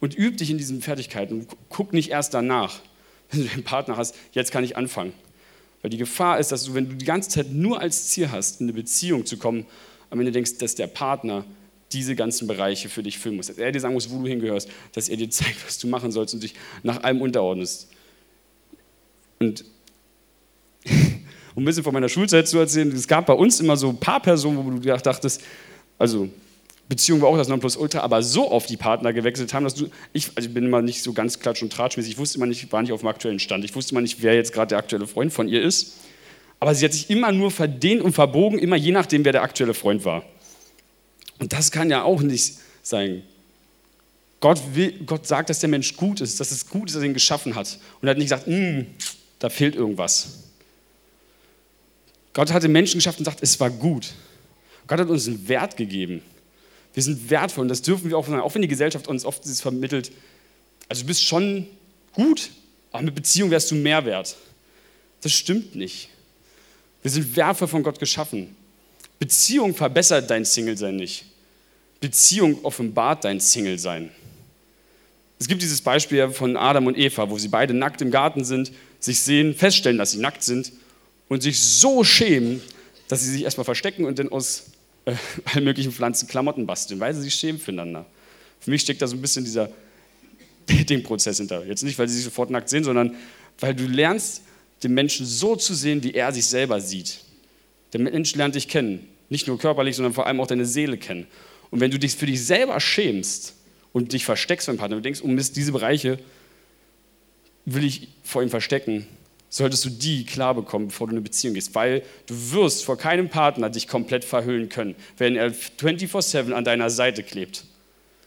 Und 0.00 0.16
üb 0.16 0.36
dich 0.36 0.50
in 0.50 0.58
diesen 0.58 0.82
Fertigkeiten. 0.82 1.46
Guck 1.68 1.92
nicht 1.92 2.10
erst 2.10 2.34
danach, 2.34 2.80
wenn 3.30 3.44
du 3.44 3.52
einen 3.52 3.64
Partner 3.64 3.96
hast, 3.96 4.14
jetzt 4.32 4.52
kann 4.52 4.64
ich 4.64 4.76
anfangen. 4.76 5.12
Weil 5.82 5.90
die 5.90 5.96
Gefahr 5.98 6.38
ist, 6.38 6.52
dass 6.52 6.64
du, 6.64 6.74
wenn 6.74 6.88
du 6.88 6.96
die 6.96 7.04
ganze 7.04 7.30
Zeit 7.30 7.52
nur 7.52 7.80
als 7.80 8.08
Ziel 8.08 8.30
hast, 8.30 8.60
in 8.60 8.66
eine 8.66 8.72
Beziehung 8.72 9.26
zu 9.26 9.36
kommen, 9.36 9.66
am 10.10 10.18
Ende 10.20 10.32
denkst, 10.32 10.58
dass 10.58 10.74
der 10.74 10.86
Partner 10.86 11.44
diese 11.92 12.16
ganzen 12.16 12.48
Bereiche 12.48 12.88
für 12.88 13.02
dich 13.02 13.18
füllen 13.18 13.36
muss. 13.36 13.46
Dass 13.46 13.58
er 13.58 13.70
dir 13.72 13.80
sagen 13.80 13.94
muss, 13.94 14.10
wo 14.10 14.20
du 14.20 14.26
hingehörst, 14.26 14.68
dass 14.92 15.08
er 15.08 15.16
dir 15.16 15.30
zeigt, 15.30 15.64
was 15.66 15.78
du 15.78 15.86
machen 15.86 16.10
sollst 16.10 16.34
und 16.34 16.42
dich 16.42 16.54
nach 16.82 17.02
allem 17.02 17.20
unterordnest. 17.20 17.88
Und 19.38 19.64
um 21.54 21.62
ein 21.62 21.64
bisschen 21.64 21.84
von 21.84 21.92
meiner 21.92 22.08
Schulzeit 22.08 22.48
zu 22.48 22.58
erzählen, 22.58 22.90
es 22.92 23.06
gab 23.06 23.26
bei 23.26 23.32
uns 23.32 23.60
immer 23.60 23.76
so 23.76 23.88
ein 23.88 23.98
paar 23.98 24.20
Personen, 24.20 24.64
wo 24.64 24.70
du 24.70 24.80
dachtest, 24.80 25.42
also 25.98 26.28
Beziehung 26.88 27.20
war 27.20 27.28
auch 27.28 27.36
das 27.36 27.48
Nonplusultra, 27.48 28.00
aber 28.00 28.22
so 28.22 28.50
oft 28.50 28.70
die 28.70 28.76
Partner 28.76 29.12
gewechselt 29.12 29.52
haben, 29.52 29.64
dass 29.64 29.74
du, 29.74 29.88
ich, 30.12 30.28
also 30.36 30.48
ich 30.48 30.54
bin 30.54 30.64
immer 30.64 30.82
nicht 30.82 31.02
so 31.02 31.12
ganz 31.12 31.40
klatsch 31.40 31.62
und 31.62 31.72
tratschmäßig, 31.72 32.12
ich 32.12 32.18
wusste 32.18 32.38
immer 32.38 32.46
nicht, 32.46 32.70
war 32.72 32.80
nicht 32.80 32.92
auf 32.92 33.00
dem 33.00 33.08
aktuellen 33.08 33.40
Stand, 33.40 33.64
ich 33.64 33.74
wusste 33.74 33.92
immer 33.92 34.02
nicht, 34.02 34.22
wer 34.22 34.34
jetzt 34.34 34.52
gerade 34.52 34.68
der 34.68 34.78
aktuelle 34.78 35.06
Freund 35.06 35.32
von 35.32 35.48
ihr 35.48 35.62
ist, 35.62 35.94
aber 36.60 36.74
sie 36.74 36.84
hat 36.84 36.92
sich 36.92 37.10
immer 37.10 37.32
nur 37.32 37.50
verdehnt 37.50 38.02
und 38.02 38.12
verbogen, 38.12 38.58
immer 38.58 38.76
je 38.76 38.92
nachdem, 38.92 39.24
wer 39.24 39.32
der 39.32 39.42
aktuelle 39.42 39.74
Freund 39.74 40.04
war. 40.04 40.22
Und 41.38 41.52
das 41.52 41.70
kann 41.70 41.90
ja 41.90 42.02
auch 42.04 42.22
nicht 42.22 42.58
sein. 42.82 43.22
Gott, 44.40 44.60
will, 44.74 44.92
Gott 45.04 45.26
sagt, 45.26 45.50
dass 45.50 45.58
der 45.58 45.68
Mensch 45.68 45.96
gut 45.96 46.20
ist, 46.20 46.38
dass 46.38 46.52
es 46.52 46.68
gut 46.68 46.88
ist, 46.88 46.94
dass 46.94 47.02
er 47.02 47.08
ihn 47.08 47.14
geschaffen 47.14 47.56
hat. 47.56 47.78
Und 48.00 48.08
er 48.08 48.12
hat 48.12 48.18
nicht 48.18 48.30
gesagt, 48.30 48.46
hm, 48.46 48.86
da 49.38 49.48
fehlt 49.48 49.74
irgendwas. 49.74 50.44
Gott 52.32 52.52
hat 52.52 52.62
den 52.62 52.72
Menschen 52.72 52.98
geschaffen 52.98 53.20
und 53.20 53.24
sagt, 53.24 53.42
es 53.42 53.58
war 53.58 53.70
gut. 53.70 54.12
Gott 54.86 55.00
hat 55.00 55.08
uns 55.08 55.26
einen 55.26 55.48
Wert 55.48 55.76
gegeben. 55.76 56.22
Wir 56.96 57.02
sind 57.02 57.28
wertvoll 57.28 57.60
und 57.60 57.68
das 57.68 57.82
dürfen 57.82 58.08
wir 58.08 58.16
auch 58.16 58.26
sagen, 58.26 58.40
auch 58.40 58.54
wenn 58.54 58.62
die 58.62 58.68
Gesellschaft 58.68 59.06
uns 59.06 59.26
oft 59.26 59.44
dieses 59.44 59.60
vermittelt. 59.60 60.10
Also 60.88 61.02
du 61.02 61.08
bist 61.08 61.22
schon 61.22 61.66
gut, 62.14 62.50
aber 62.90 63.02
mit 63.02 63.14
Beziehung 63.14 63.50
wärst 63.50 63.70
du 63.70 63.74
mehr 63.74 64.06
wert. 64.06 64.34
Das 65.20 65.30
stimmt 65.32 65.74
nicht. 65.74 66.08
Wir 67.02 67.10
sind 67.10 67.36
wertvoll 67.36 67.68
von 67.68 67.82
Gott 67.82 67.98
geschaffen. 67.98 68.56
Beziehung 69.18 69.74
verbessert 69.74 70.30
dein 70.30 70.46
Single-Sein 70.46 70.96
nicht. 70.96 71.26
Beziehung 72.00 72.64
offenbart 72.64 73.24
dein 73.24 73.40
Single-Sein. 73.40 74.10
Es 75.38 75.48
gibt 75.48 75.60
dieses 75.60 75.82
Beispiel 75.82 76.30
von 76.30 76.56
Adam 76.56 76.86
und 76.86 76.96
Eva, 76.96 77.28
wo 77.28 77.36
sie 77.36 77.48
beide 77.48 77.74
nackt 77.74 78.00
im 78.00 78.10
Garten 78.10 78.42
sind, 78.42 78.72
sich 79.00 79.20
sehen, 79.20 79.54
feststellen, 79.54 79.98
dass 79.98 80.12
sie 80.12 80.18
nackt 80.18 80.42
sind 80.42 80.72
und 81.28 81.42
sich 81.42 81.60
so 81.60 82.04
schämen, 82.04 82.62
dass 83.08 83.20
sie 83.20 83.32
sich 83.32 83.42
erstmal 83.42 83.66
verstecken 83.66 84.06
und 84.06 84.18
dann 84.18 84.30
aus 84.30 84.70
äh, 85.06 85.14
allen 85.44 85.64
möglichen 85.64 85.92
Pflanzen 85.92 86.28
Klamotten 86.28 86.66
basteln, 86.66 87.00
weil 87.00 87.14
sie 87.14 87.22
sich 87.22 87.34
schämen 87.34 87.60
füreinander. 87.60 88.04
Für 88.60 88.70
mich 88.70 88.82
steckt 88.82 89.00
da 89.00 89.06
so 89.06 89.16
ein 89.16 89.22
bisschen 89.22 89.44
dieser 89.44 89.70
Dating-Prozess 90.66 91.38
hinter. 91.38 91.64
Jetzt 91.64 91.82
nicht, 91.82 91.98
weil 91.98 92.08
sie 92.08 92.16
sich 92.16 92.24
sofort 92.24 92.50
nackt 92.50 92.68
sehen, 92.68 92.84
sondern 92.84 93.14
weil 93.60 93.74
du 93.74 93.86
lernst, 93.86 94.42
den 94.82 94.92
Menschen 94.92 95.24
so 95.24 95.56
zu 95.56 95.74
sehen, 95.74 96.02
wie 96.02 96.12
er 96.12 96.32
sich 96.32 96.44
selber 96.44 96.80
sieht. 96.80 97.20
Der 97.92 98.00
Mensch 98.00 98.34
lernt 98.34 98.54
dich 98.54 98.68
kennen. 98.68 99.08
Nicht 99.30 99.46
nur 99.46 99.58
körperlich, 99.58 99.96
sondern 99.96 100.12
vor 100.12 100.26
allem 100.26 100.40
auch 100.40 100.46
deine 100.46 100.66
Seele 100.66 100.98
kennen. 100.98 101.26
Und 101.70 101.80
wenn 101.80 101.90
du 101.90 101.98
dich 101.98 102.14
für 102.14 102.26
dich 102.26 102.44
selber 102.44 102.78
schämst 102.78 103.54
und 103.92 104.12
dich 104.12 104.24
versteckst 104.24 104.66
beim 104.66 104.76
Partner, 104.76 104.96
du 104.96 105.02
denkst, 105.02 105.20
um 105.20 105.34
Mist, 105.34 105.56
diese 105.56 105.72
Bereiche 105.72 106.18
will 107.64 107.84
ich 107.84 108.08
vor 108.22 108.42
ihm 108.42 108.50
verstecken, 108.50 109.06
solltest 109.56 109.86
du 109.86 109.90
die 109.90 110.26
klar 110.26 110.54
bekommen, 110.54 110.88
bevor 110.88 111.06
du 111.06 111.12
in 111.12 111.16
eine 111.16 111.22
Beziehung 111.22 111.54
gehst. 111.54 111.74
Weil 111.74 112.02
du 112.26 112.34
wirst 112.52 112.84
vor 112.84 112.98
keinem 112.98 113.30
Partner 113.30 113.70
dich 113.70 113.88
komplett 113.88 114.24
verhüllen 114.24 114.68
können. 114.68 114.94
Wenn 115.16 115.34
er 115.34 115.50
24-7 115.50 116.52
an 116.52 116.64
deiner 116.64 116.90
Seite 116.90 117.22
klebt, 117.22 117.64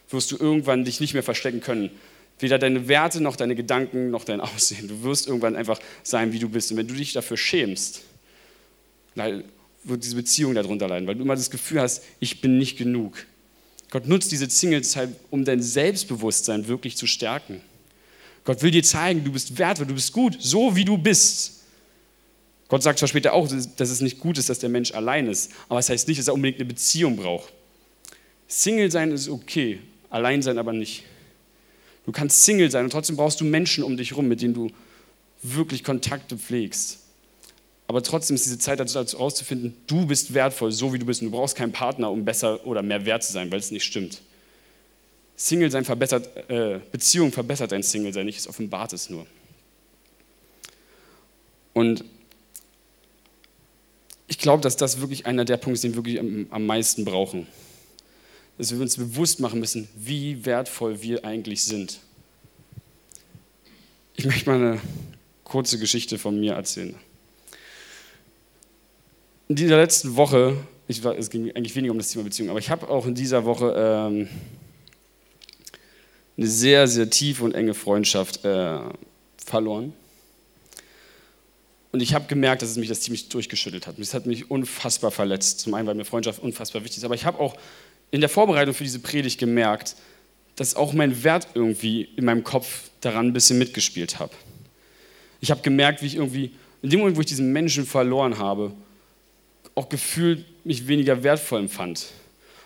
wirst 0.10 0.32
du 0.32 0.38
irgendwann 0.38 0.86
dich 0.86 1.00
nicht 1.00 1.14
mehr 1.14 1.22
verstecken 1.22 1.62
können. 1.62 1.92
Weder 2.40 2.58
deine 2.58 2.88
Werte 2.88 3.22
noch 3.22 3.36
deine 3.36 3.54
Gedanken 3.54 4.10
noch 4.10 4.24
dein 4.24 4.42
Aussehen. 4.42 4.88
Du 4.88 5.04
wirst 5.04 5.28
irgendwann 5.28 5.56
einfach 5.56 5.80
sein, 6.02 6.34
wie 6.34 6.40
du 6.40 6.50
bist. 6.50 6.72
Und 6.72 6.78
wenn 6.78 6.88
du 6.88 6.96
dich 6.96 7.14
dafür 7.14 7.38
schämst, 7.38 8.02
wird 9.14 10.04
diese 10.04 10.16
Beziehung 10.16 10.56
darunter 10.56 10.88
leiden, 10.88 11.08
weil 11.08 11.16
du 11.16 11.22
immer 11.22 11.36
das 11.36 11.52
Gefühl 11.52 11.82
hast, 11.82 12.04
ich 12.20 12.42
bin 12.42 12.58
nicht 12.58 12.76
genug. 12.76 13.26
Gott 13.92 14.08
nutzt 14.08 14.32
diese 14.32 14.50
Singlezeit, 14.50 15.10
um 15.30 15.46
dein 15.46 15.62
Selbstbewusstsein 15.62 16.68
wirklich 16.68 16.98
zu 16.98 17.06
stärken. 17.06 17.62
Gott 18.50 18.64
will 18.64 18.72
dir 18.72 18.82
zeigen, 18.82 19.24
du 19.24 19.32
bist 19.32 19.60
wertvoll, 19.60 19.86
du 19.86 19.94
bist 19.94 20.12
gut, 20.12 20.36
so 20.40 20.76
wie 20.76 20.84
du 20.84 20.98
bist. 20.98 21.66
Gott 22.68 22.82
sagt 22.82 22.98
zwar 22.98 23.08
später 23.08 23.34
auch, 23.34 23.48
dass 23.48 23.90
es 23.92 24.02
nicht 24.02 24.18
gut 24.18 24.40
ist, 24.40 24.50
dass 24.50 24.58
der 24.58 24.70
Mensch 24.70 24.92
allein 24.92 25.28
ist, 25.28 25.52
aber 25.68 25.78
es 25.78 25.86
das 25.86 25.94
heißt 25.94 26.08
nicht, 26.08 26.20
dass 26.20 26.30
er 26.30 26.34
unbedingt 26.34 26.58
eine 26.60 26.68
Beziehung 26.68 27.16
braucht. 27.16 27.54
Single 28.48 28.90
sein 28.90 29.12
ist 29.12 29.30
okay, 29.30 29.82
allein 30.10 30.42
sein 30.42 30.58
aber 30.58 30.74
nicht. 30.74 31.04
Du 32.08 32.12
kannst 32.12 32.44
Single 32.44 32.72
sein 32.72 32.86
und 32.86 32.90
trotzdem 32.90 33.18
brauchst 33.18 33.40
du 33.40 33.46
Menschen 33.46 33.84
um 33.84 33.98
dich 33.98 34.10
herum, 34.10 34.28
mit 34.28 34.42
denen 34.42 34.56
du 34.56 34.72
wirklich 35.44 35.84
Kontakte 35.84 36.36
pflegst. 36.36 37.02
Aber 37.86 38.02
trotzdem 38.02 38.34
ist 38.34 38.48
diese 38.48 38.58
Zeit 38.58 38.80
dazu 38.80 38.98
herauszufinden, 38.98 39.76
du 39.86 40.08
bist 40.08 40.34
wertvoll, 40.34 40.72
so 40.72 40.92
wie 40.92 40.98
du 40.98 41.06
bist. 41.06 41.22
Und 41.22 41.28
du 41.28 41.38
brauchst 41.38 41.56
keinen 41.56 41.72
Partner, 41.72 42.10
um 42.10 42.26
besser 42.26 42.66
oder 42.66 42.82
mehr 42.82 43.06
wert 43.06 43.24
zu 43.24 43.32
sein, 43.32 43.52
weil 43.52 43.60
es 43.60 43.70
nicht 43.70 43.84
stimmt. 43.84 44.24
Single 45.40 45.72
sein 45.72 45.86
verbessert, 45.86 46.50
äh, 46.50 46.80
Beziehung 46.92 47.32
verbessert 47.32 47.72
dein 47.72 47.84
Single 47.84 48.14
sein, 48.14 48.26
nicht, 48.26 48.38
es 48.38 48.48
offenbart 48.48 48.92
es 48.94 49.10
nur. 49.10 49.26
Und 51.74 52.04
ich 54.28 54.38
glaube, 54.38 54.62
dass 54.62 54.76
das 54.76 55.00
wirklich 55.00 55.26
einer 55.26 55.46
der 55.46 55.58
Punkte 55.58 55.76
ist, 55.76 55.84
den 55.84 55.94
wir 55.94 55.98
wirklich 55.98 56.20
am, 56.20 56.48
am 56.50 56.66
meisten 56.66 57.06
brauchen. 57.06 57.48
Dass 58.58 58.72
wir 58.72 58.82
uns 58.82 58.98
bewusst 58.98 59.40
machen 59.40 59.60
müssen, 59.60 59.88
wie 59.96 60.46
wertvoll 60.46 61.02
wir 61.02 61.24
eigentlich 61.24 61.64
sind. 61.64 62.00
Ich 64.16 64.26
möchte 64.26 64.50
mal 64.50 64.56
eine 64.58 64.82
kurze 65.46 65.80
Geschichte 65.80 66.18
von 66.18 66.38
mir 66.40 66.54
erzählen 66.54 66.96
in 69.50 69.56
dieser 69.56 69.78
letzten 69.78 70.16
Woche, 70.16 70.56
war, 71.02 71.18
es 71.18 71.30
ging 71.30 71.52
eigentlich 71.56 71.76
weniger 71.76 71.92
um 71.92 71.98
das 71.98 72.10
Thema 72.10 72.24
Beziehung, 72.24 72.52
aber 72.52 72.60
ich 72.60 72.70
habe 72.70 72.88
auch 72.88 73.06
in 73.06 73.16
dieser 73.16 73.46
Woche 73.46 73.74
ähm, 73.76 74.30
eine 76.40 76.48
sehr, 76.48 76.88
sehr 76.88 77.10
tiefe 77.10 77.44
und 77.44 77.54
enge 77.54 77.74
Freundschaft 77.74 78.46
äh, 78.46 78.80
verloren. 79.46 79.92
Und 81.92 82.02
ich 82.02 82.14
habe 82.14 82.28
gemerkt, 82.28 82.62
dass 82.62 82.70
es 82.70 82.78
mich 82.78 82.88
das 82.88 83.02
ziemlich 83.02 83.28
durchgeschüttelt 83.28 83.88
hat. 83.88 84.00
Es 84.00 84.14
hat 84.14 84.26
mich 84.26 84.50
unfassbar 84.50 85.12
verletzt. 85.12 85.60
Zum 85.60 85.74
einen, 85.74 85.86
weil 85.86 85.96
mir 85.96 86.06
Freundschaft 86.06 86.42
unfassbar 86.42 86.84
wichtig 86.84 87.00
ist. 87.00 87.04
Aber 87.04 87.16
ich 87.16 87.26
habe 87.26 87.40
auch 87.40 87.58
in 88.12 88.22
der 88.22 88.30
Vorbereitung 88.30 88.74
für 88.74 88.86
diese 88.86 89.00
Predigt 89.00 89.38
gemerkt, 89.38 89.98
dass 90.56 90.76
auch 90.76 90.94
mein 90.94 91.24
Wert 91.24 91.48
irgendwie 91.56 92.08
in 92.16 92.24
meinem 92.24 92.46
Kopf 92.46 92.90
daran 93.02 93.28
ein 93.28 93.34
bisschen 93.34 93.58
mitgespielt 93.58 94.20
habe. 94.20 94.32
Ich 95.42 95.52
habe 95.52 95.62
gemerkt, 95.62 96.02
wie 96.02 96.06
ich 96.06 96.16
irgendwie, 96.16 96.52
in 96.82 96.90
dem 96.90 97.00
Moment, 97.00 97.18
wo 97.18 97.22
ich 97.22 97.28
diesen 97.28 97.52
Menschen 97.52 97.86
verloren 97.86 98.38
habe, 98.38 98.72
auch 99.76 99.90
gefühlt 99.90 100.46
mich 100.66 100.88
weniger 100.88 101.22
wertvoll 101.24 101.60
empfand. 101.60 102.08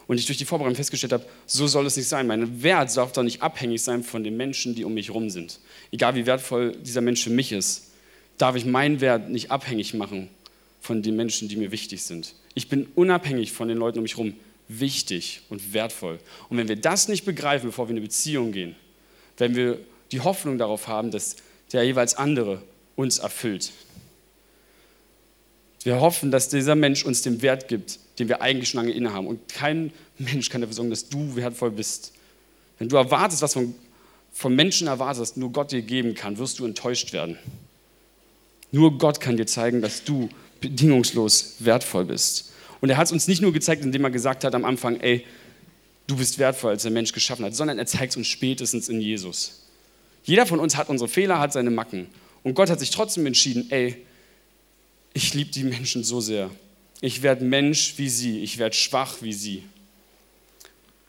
Und 0.08 0.20
ich 0.20 0.26
durch 0.26 0.38
die 0.38 0.46
Vorbereitung 0.46 0.76
festgestellt 0.76 1.14
habe, 1.14 1.26
so 1.46 1.68
soll 1.68 1.86
es 1.86 1.96
nicht 1.96 2.08
sein. 2.08 2.28
Mein 2.28 2.62
Wert 2.62 2.96
darf 2.98 3.14
doch 3.14 3.24
nicht 3.24 3.42
abhängig 3.42 3.82
sein 3.82 4.04
von 4.04 4.24
den 4.24 4.36
Menschen, 4.36 4.76
die 4.76 4.84
um 4.84 4.94
mich 4.94 5.08
herum 5.08 5.30
sind. 5.30 5.60
Egal 5.92 6.16
wie 6.16 6.26
wertvoll 6.26 6.76
dieser 6.76 7.02
Mensch 7.02 7.24
für 7.24 7.30
mich 7.30 7.52
ist, 7.52 7.92
darf 8.38 8.56
ich 8.56 8.66
meinen 8.66 9.02
Wert 9.02 9.30
nicht 9.30 9.52
abhängig 9.52 9.94
machen 9.94 10.30
von 10.82 11.02
den 11.02 11.16
Menschen, 11.16 11.48
die 11.48 11.56
mir 11.56 11.72
wichtig 11.72 12.04
sind. 12.04 12.36
Ich 12.54 12.68
bin 12.68 12.88
unabhängig 12.96 13.54
von 13.54 13.68
den 13.68 13.78
Leuten 13.78 14.00
um 14.00 14.04
mich 14.04 14.18
herum 14.18 14.36
wichtig 14.68 15.42
und 15.50 15.74
wertvoll. 15.74 16.20
Und 16.50 16.58
wenn 16.58 16.68
wir 16.68 16.76
das 16.76 17.08
nicht 17.08 17.26
begreifen, 17.26 17.68
bevor 17.68 17.88
wir 17.88 17.92
in 17.92 17.98
eine 17.98 18.06
Beziehung 18.06 18.52
gehen, 18.52 18.76
wenn 19.38 19.56
wir 19.56 19.80
die 20.12 20.22
Hoffnung 20.22 20.58
darauf 20.58 20.88
haben, 20.88 21.12
dass 21.12 21.38
der 21.72 21.84
jeweils 21.84 22.16
andere 22.16 22.62
uns 22.96 23.20
erfüllt, 23.20 23.72
wir 25.84 26.00
hoffen, 26.00 26.32
dass 26.32 26.50
dieser 26.50 26.76
Mensch 26.76 27.04
uns 27.04 27.22
den 27.22 27.42
Wert 27.42 27.68
gibt, 27.68 28.00
den 28.20 28.30
wir 28.30 28.42
eigentlich 28.42 28.70
schon 28.70 28.80
lange 28.80 28.94
innehaben. 28.94 29.28
Und 29.28 29.48
kein 29.50 29.92
Mensch 30.18 30.50
kann 30.50 30.62
dafür 30.62 30.76
sorgen, 30.76 30.90
dass 30.90 31.10
du 31.10 31.36
wertvoll 31.36 31.72
bist. 31.72 32.14
Wenn 32.80 32.90
du 32.90 32.96
erwartest, 32.96 33.42
was 33.42 33.54
von, 33.54 33.74
von 34.32 34.56
Menschen 34.56 34.88
erwartest, 34.88 35.38
nur 35.38 35.52
Gott 35.52 35.72
dir 35.72 35.82
geben 35.82 36.16
kann, 36.16 36.38
wirst 36.38 36.60
du 36.60 36.66
enttäuscht 36.66 37.14
werden. 37.14 37.38
Nur 38.72 38.98
Gott 38.98 39.20
kann 39.20 39.38
dir 39.38 39.46
zeigen, 39.46 39.82
dass 39.82 40.04
du 40.04 40.30
bedingungslos 40.60 41.56
wertvoll 41.60 42.06
bist. 42.06 42.52
Und 42.82 42.90
er 42.90 42.98
hat 42.98 43.06
es 43.06 43.12
uns 43.12 43.28
nicht 43.28 43.42
nur 43.42 43.54
gezeigt, 43.54 43.84
indem 43.84 44.04
er 44.04 44.12
gesagt 44.12 44.44
hat 44.44 44.56
am 44.56 44.66
Anfang, 44.66 45.00
ey, 45.00 45.26
du 46.08 46.18
bist 46.18 46.40
wertvoll, 46.40 46.72
als 46.72 46.84
der 46.84 46.92
Mensch 46.92 47.12
geschaffen 47.12 47.46
hat, 47.46 47.56
sondern 47.56 47.80
er 47.80 47.86
zeigt 47.86 48.12
es 48.12 48.18
uns 48.18 48.28
spätestens 48.28 48.90
in 48.90 49.00
Jesus. 49.00 49.64
Jeder 50.24 50.46
von 50.46 50.60
uns 50.60 50.76
hat 50.76 50.90
unsere 50.90 51.08
Fehler, 51.08 51.40
hat 51.40 51.54
seine 51.54 51.70
Macken. 51.70 52.08
Und 52.44 52.56
Gott 52.56 52.70
hat 52.70 52.80
sich 52.80 52.90
trotzdem 52.90 53.26
entschieden, 53.26 53.68
ey, 53.70 54.04
ich 55.14 55.34
liebe 55.34 55.52
die 55.52 55.64
Menschen 55.64 56.04
so 56.04 56.20
sehr. 56.20 56.50
Ich 57.04 57.22
werde 57.22 57.44
Mensch 57.44 57.96
wie 57.98 58.08
sie, 58.08 58.40
ich 58.40 58.60
werde 58.60 58.78
schwach 58.78 59.18
wie 59.20 59.34
sie. 59.34 59.64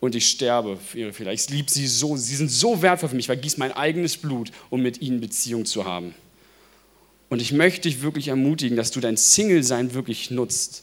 Und 0.00 0.16
ich 0.16 0.26
sterbe 0.26 0.76
für 0.76 0.98
ihre 0.98 1.12
Fehler. 1.12 1.32
Ich 1.32 1.48
liebe 1.50 1.70
sie 1.70 1.86
so, 1.86 2.16
sie 2.16 2.34
sind 2.34 2.50
so 2.50 2.82
wertvoll 2.82 3.10
für 3.10 3.14
mich, 3.14 3.22
ich 3.22 3.26
vergieße 3.28 3.60
mein 3.60 3.70
eigenes 3.70 4.16
Blut, 4.16 4.50
um 4.70 4.82
mit 4.82 5.00
ihnen 5.00 5.20
Beziehung 5.20 5.66
zu 5.66 5.84
haben. 5.84 6.12
Und 7.30 7.40
ich 7.40 7.52
möchte 7.52 7.82
dich 7.82 8.02
wirklich 8.02 8.26
ermutigen, 8.26 8.76
dass 8.76 8.90
du 8.90 8.98
dein 8.98 9.16
Single-Sein 9.16 9.94
wirklich 9.94 10.32
nutzt. 10.32 10.82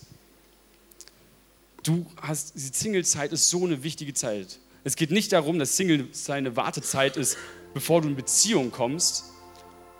Du 1.83 2.05
hast, 2.15 2.55
die 2.55 2.61
Single-Zeit 2.61 3.33
ist 3.33 3.49
so 3.49 3.65
eine 3.65 3.83
wichtige 3.83 4.13
Zeit. 4.13 4.59
Es 4.85 4.95
geht 4.95 5.11
nicht 5.11 5.33
darum, 5.33 5.59
dass 5.59 5.75
Single-Sein 5.75 6.45
eine 6.45 6.55
Wartezeit 6.55 7.17
ist, 7.17 7.35
bevor 7.73 8.01
du 8.01 8.07
in 8.07 8.15
Beziehung 8.15 8.71
kommst, 8.71 9.25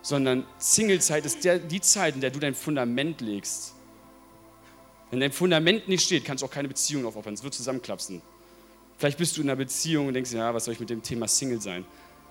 sondern 0.03 0.45
Singlezeit 0.57 1.25
ist 1.25 1.43
der, 1.43 1.59
die 1.59 1.81
Zeit, 1.81 2.15
in 2.15 2.21
der 2.21 2.29
du 2.29 2.39
dein 2.39 2.55
Fundament 2.55 3.19
legst. 3.19 3.73
Wenn 5.11 5.19
dein 5.19 5.31
Fundament 5.31 5.87
nicht 5.87 6.03
steht, 6.03 6.25
kannst 6.25 6.41
du 6.41 6.47
auch 6.47 6.51
keine 6.51 6.67
Beziehung 6.67 7.05
aufbauen. 7.05 7.33
Es 7.33 7.43
wird 7.43 7.53
zusammenklapsen. 7.53 8.21
Vielleicht 8.97 9.17
bist 9.17 9.37
du 9.37 9.41
in 9.41 9.49
einer 9.49 9.57
Beziehung 9.57 10.07
und 10.07 10.13
denkst, 10.13 10.31
ja, 10.31 10.53
was 10.53 10.65
soll 10.65 10.73
ich 10.73 10.79
mit 10.79 10.89
dem 10.89 11.03
Thema 11.03 11.27
Single 11.27 11.61
sein? 11.61 11.85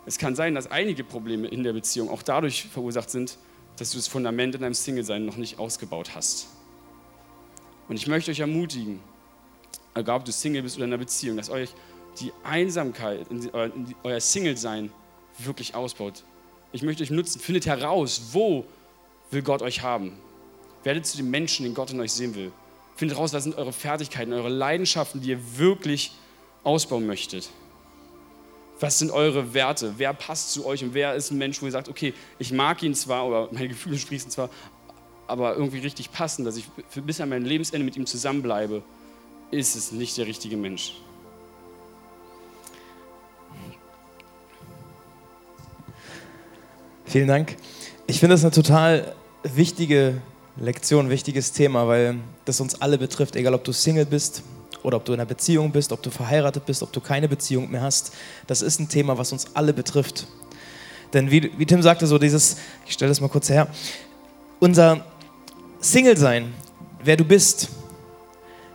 Es 0.06 0.18
kann 0.18 0.34
sein, 0.34 0.54
dass 0.54 0.70
einige 0.70 1.04
Probleme 1.04 1.46
in 1.48 1.62
der 1.62 1.72
Beziehung 1.72 2.08
auch 2.08 2.22
dadurch 2.22 2.64
verursacht 2.64 3.10
sind, 3.10 3.36
dass 3.76 3.90
du 3.90 3.98
das 3.98 4.08
Fundament 4.08 4.54
in 4.54 4.60
deinem 4.60 4.74
Single-Sein 4.74 5.24
noch 5.24 5.36
nicht 5.36 5.58
ausgebaut 5.58 6.14
hast. 6.14 6.48
Und 7.88 7.96
ich 7.96 8.06
möchte 8.06 8.30
euch 8.30 8.40
ermutigen, 8.40 9.00
egal 9.94 10.18
ob 10.18 10.24
du 10.24 10.32
Single 10.32 10.62
bist 10.62 10.76
oder 10.76 10.84
in 10.86 10.92
einer 10.92 10.98
Beziehung, 10.98 11.36
dass 11.36 11.50
euch 11.50 11.70
die 12.20 12.32
Einsamkeit, 12.44 13.26
euer 14.02 14.20
Single-Sein 14.20 14.90
wirklich 15.38 15.74
ausbaut. 15.74 16.24
Ich 16.72 16.82
möchte 16.82 17.02
euch 17.02 17.10
nutzen. 17.10 17.40
Findet 17.40 17.66
heraus, 17.66 18.22
wo 18.32 18.64
will 19.30 19.42
Gott 19.42 19.62
euch 19.62 19.82
haben. 19.82 20.12
Werdet 20.84 21.06
zu 21.06 21.16
den 21.16 21.30
Menschen, 21.30 21.64
den 21.64 21.74
Gott 21.74 21.90
in 21.90 22.00
euch 22.00 22.12
sehen 22.12 22.34
will. 22.34 22.52
Findet 23.00 23.16
heraus, 23.16 23.32
was 23.32 23.44
sind 23.44 23.56
eure 23.56 23.72
Fertigkeiten, 23.72 24.30
eure 24.34 24.50
Leidenschaften, 24.50 25.22
die 25.22 25.30
ihr 25.30 25.38
wirklich 25.56 26.12
ausbauen 26.64 27.06
möchtet. 27.06 27.48
Was 28.78 28.98
sind 28.98 29.10
eure 29.10 29.54
Werte? 29.54 29.94
Wer 29.96 30.12
passt 30.12 30.52
zu 30.52 30.66
euch 30.66 30.84
und 30.84 30.92
wer 30.92 31.14
ist 31.14 31.30
ein 31.30 31.38
Mensch, 31.38 31.62
wo 31.62 31.64
ihr 31.64 31.72
sagt, 31.72 31.88
okay, 31.88 32.12
ich 32.38 32.52
mag 32.52 32.82
ihn 32.82 32.94
zwar 32.94 33.26
oder 33.26 33.48
meine 33.52 33.68
Gefühle 33.68 33.96
sprießen 33.96 34.30
zwar, 34.30 34.50
aber 35.26 35.56
irgendwie 35.56 35.78
richtig 35.78 36.12
passen, 36.12 36.44
dass 36.44 36.58
ich 36.58 36.66
bis 37.02 37.22
an 37.22 37.30
mein 37.30 37.42
Lebensende 37.42 37.82
mit 37.86 37.96
ihm 37.96 38.04
zusammenbleibe, 38.04 38.82
ist 39.50 39.76
es 39.76 39.92
nicht 39.92 40.18
der 40.18 40.26
richtige 40.26 40.58
Mensch. 40.58 40.92
Vielen 47.06 47.28
Dank. 47.28 47.56
Ich 48.06 48.20
finde 48.20 48.34
das 48.34 48.42
eine 48.42 48.50
total 48.50 49.14
wichtige 49.42 50.20
Lektion, 50.56 51.10
wichtiges 51.10 51.52
Thema, 51.52 51.86
weil 51.86 52.16
das 52.44 52.60
uns 52.60 52.80
alle 52.80 52.98
betrifft, 52.98 53.36
egal 53.36 53.54
ob 53.54 53.64
du 53.64 53.72
Single 53.72 54.06
bist 54.06 54.42
oder 54.82 54.96
ob 54.96 55.04
du 55.04 55.12
in 55.12 55.20
einer 55.20 55.28
Beziehung 55.28 55.72
bist, 55.72 55.92
ob 55.92 56.02
du 56.02 56.10
verheiratet 56.10 56.66
bist, 56.66 56.82
ob 56.82 56.92
du 56.92 57.00
keine 57.00 57.28
Beziehung 57.28 57.70
mehr 57.70 57.82
hast. 57.82 58.12
Das 58.46 58.62
ist 58.62 58.80
ein 58.80 58.88
Thema, 58.88 59.16
was 59.16 59.32
uns 59.32 59.54
alle 59.54 59.72
betrifft. 59.72 60.26
Denn 61.12 61.30
wie, 61.30 61.50
wie 61.58 61.66
Tim 61.66 61.82
sagte, 61.82 62.06
so 62.06 62.18
dieses, 62.18 62.56
ich 62.86 62.92
stelle 62.92 63.08
das 63.08 63.20
mal 63.20 63.28
kurz 63.28 63.48
her, 63.48 63.68
unser 64.58 65.04
Single-Sein, 65.80 66.52
wer 67.02 67.16
du 67.16 67.24
bist, 67.24 67.68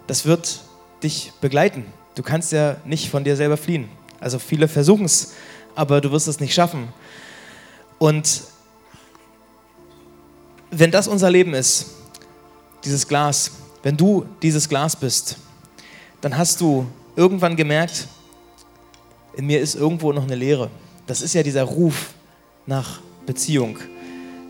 das 0.07 0.25
wird 0.25 0.61
dich 1.03 1.31
begleiten. 1.41 1.85
Du 2.15 2.23
kannst 2.23 2.51
ja 2.51 2.77
nicht 2.85 3.09
von 3.09 3.23
dir 3.23 3.35
selber 3.35 3.57
fliehen. 3.57 3.89
Also 4.19 4.39
viele 4.39 4.67
versuchen 4.67 5.05
es, 5.05 5.33
aber 5.75 6.01
du 6.01 6.11
wirst 6.11 6.27
es 6.27 6.39
nicht 6.39 6.53
schaffen. 6.53 6.87
Und 7.99 8.41
wenn 10.77 10.91
das 10.91 11.07
unser 11.07 11.31
Leben 11.31 11.53
ist, 11.53 11.87
dieses 12.83 13.07
Glas, 13.07 13.51
wenn 13.81 13.95
du 13.95 14.25
dieses 14.41 14.67
Glas 14.67 14.95
bist, 14.95 15.37
dann 16.19 16.37
hast 16.37 16.59
du 16.59 16.85
irgendwann 17.15 17.55
gemerkt, 17.55 18.07
in 19.37 19.45
mir 19.45 19.61
ist 19.61 19.75
irgendwo 19.75 20.11
noch 20.11 20.23
eine 20.23 20.35
Leere. 20.35 20.69
Das 21.07 21.21
ist 21.21 21.33
ja 21.33 21.43
dieser 21.43 21.63
Ruf 21.63 22.13
nach 22.65 22.99
Beziehung, 23.25 23.77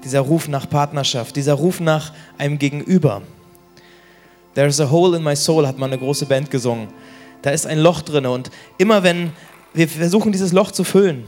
dieser 0.04 0.22
Ruf 0.22 0.48
nach 0.48 0.70
Partnerschaft, 0.70 1.36
dieser 1.36 1.54
Ruf 1.54 1.80
nach 1.80 2.12
einem 2.38 2.58
Gegenüber. 2.58 3.22
There's 4.56 4.80
a 4.80 4.90
hole 4.90 5.16
in 5.18 5.24
my 5.24 5.36
soul, 5.36 5.68
hat 5.68 5.78
mal 5.78 5.88
eine 5.88 5.98
große 5.98 6.26
Band 6.26 6.50
gesungen. 6.50 6.88
Da 7.42 7.52
ist 7.52 7.68
ein 7.68 7.80
Loch 7.80 8.02
drin 8.02 8.26
und 8.26 8.50
immer 8.78 9.04
wenn 9.04 9.32
wir 9.74 9.88
versuchen, 9.88 10.32
dieses 10.32 10.54
Loch 10.54 10.72
zu 10.72 10.84
füllen, 10.84 11.26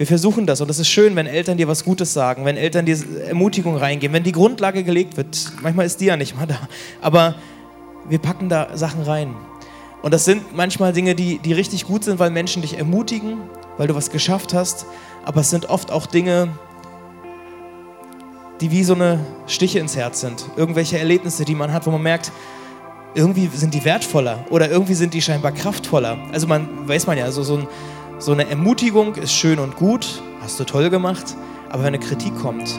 wir 0.00 0.06
versuchen 0.06 0.46
das 0.46 0.62
und 0.62 0.70
es 0.70 0.78
ist 0.78 0.88
schön, 0.88 1.14
wenn 1.14 1.26
Eltern 1.26 1.58
dir 1.58 1.68
was 1.68 1.84
Gutes 1.84 2.14
sagen, 2.14 2.46
wenn 2.46 2.56
Eltern 2.56 2.86
dir 2.86 2.96
Ermutigung 3.28 3.76
reingeben, 3.76 4.14
wenn 4.14 4.22
die 4.22 4.32
Grundlage 4.32 4.82
gelegt 4.82 5.18
wird. 5.18 5.52
Manchmal 5.60 5.84
ist 5.84 6.00
die 6.00 6.06
ja 6.06 6.16
nicht 6.16 6.34
mal 6.34 6.46
da, 6.46 6.58
aber 7.02 7.34
wir 8.08 8.18
packen 8.18 8.48
da 8.48 8.78
Sachen 8.78 9.02
rein. 9.02 9.34
Und 10.00 10.14
das 10.14 10.24
sind 10.24 10.56
manchmal 10.56 10.94
Dinge, 10.94 11.14
die, 11.14 11.38
die 11.38 11.52
richtig 11.52 11.84
gut 11.84 12.02
sind, 12.02 12.18
weil 12.18 12.30
Menschen 12.30 12.62
dich 12.62 12.78
ermutigen, 12.78 13.42
weil 13.76 13.88
du 13.88 13.94
was 13.94 14.10
geschafft 14.10 14.54
hast, 14.54 14.86
aber 15.26 15.42
es 15.42 15.50
sind 15.50 15.68
oft 15.68 15.90
auch 15.90 16.06
Dinge, 16.06 16.48
die 18.62 18.70
wie 18.70 18.84
so 18.84 18.94
eine 18.94 19.20
Stiche 19.48 19.80
ins 19.80 19.96
Herz 19.96 20.22
sind. 20.22 20.46
Irgendwelche 20.56 20.98
Erlebnisse, 20.98 21.44
die 21.44 21.54
man 21.54 21.74
hat, 21.74 21.86
wo 21.86 21.90
man 21.90 22.02
merkt, 22.02 22.32
irgendwie 23.14 23.48
sind 23.48 23.74
die 23.74 23.84
wertvoller 23.84 24.46
oder 24.48 24.70
irgendwie 24.70 24.94
sind 24.94 25.12
die 25.12 25.20
scheinbar 25.20 25.52
kraftvoller. 25.52 26.16
Also 26.32 26.46
man 26.46 26.88
weiß 26.88 27.06
man 27.06 27.18
ja, 27.18 27.26
also 27.26 27.42
so 27.42 27.58
ein 27.58 27.68
so 28.20 28.32
eine 28.32 28.48
Ermutigung 28.48 29.14
ist 29.14 29.32
schön 29.32 29.58
und 29.58 29.76
gut, 29.76 30.22
hast 30.42 30.60
du 30.60 30.64
toll 30.64 30.90
gemacht, 30.90 31.36
aber 31.70 31.84
wenn 31.84 31.94
eine 31.94 31.98
Kritik 31.98 32.38
kommt, 32.38 32.78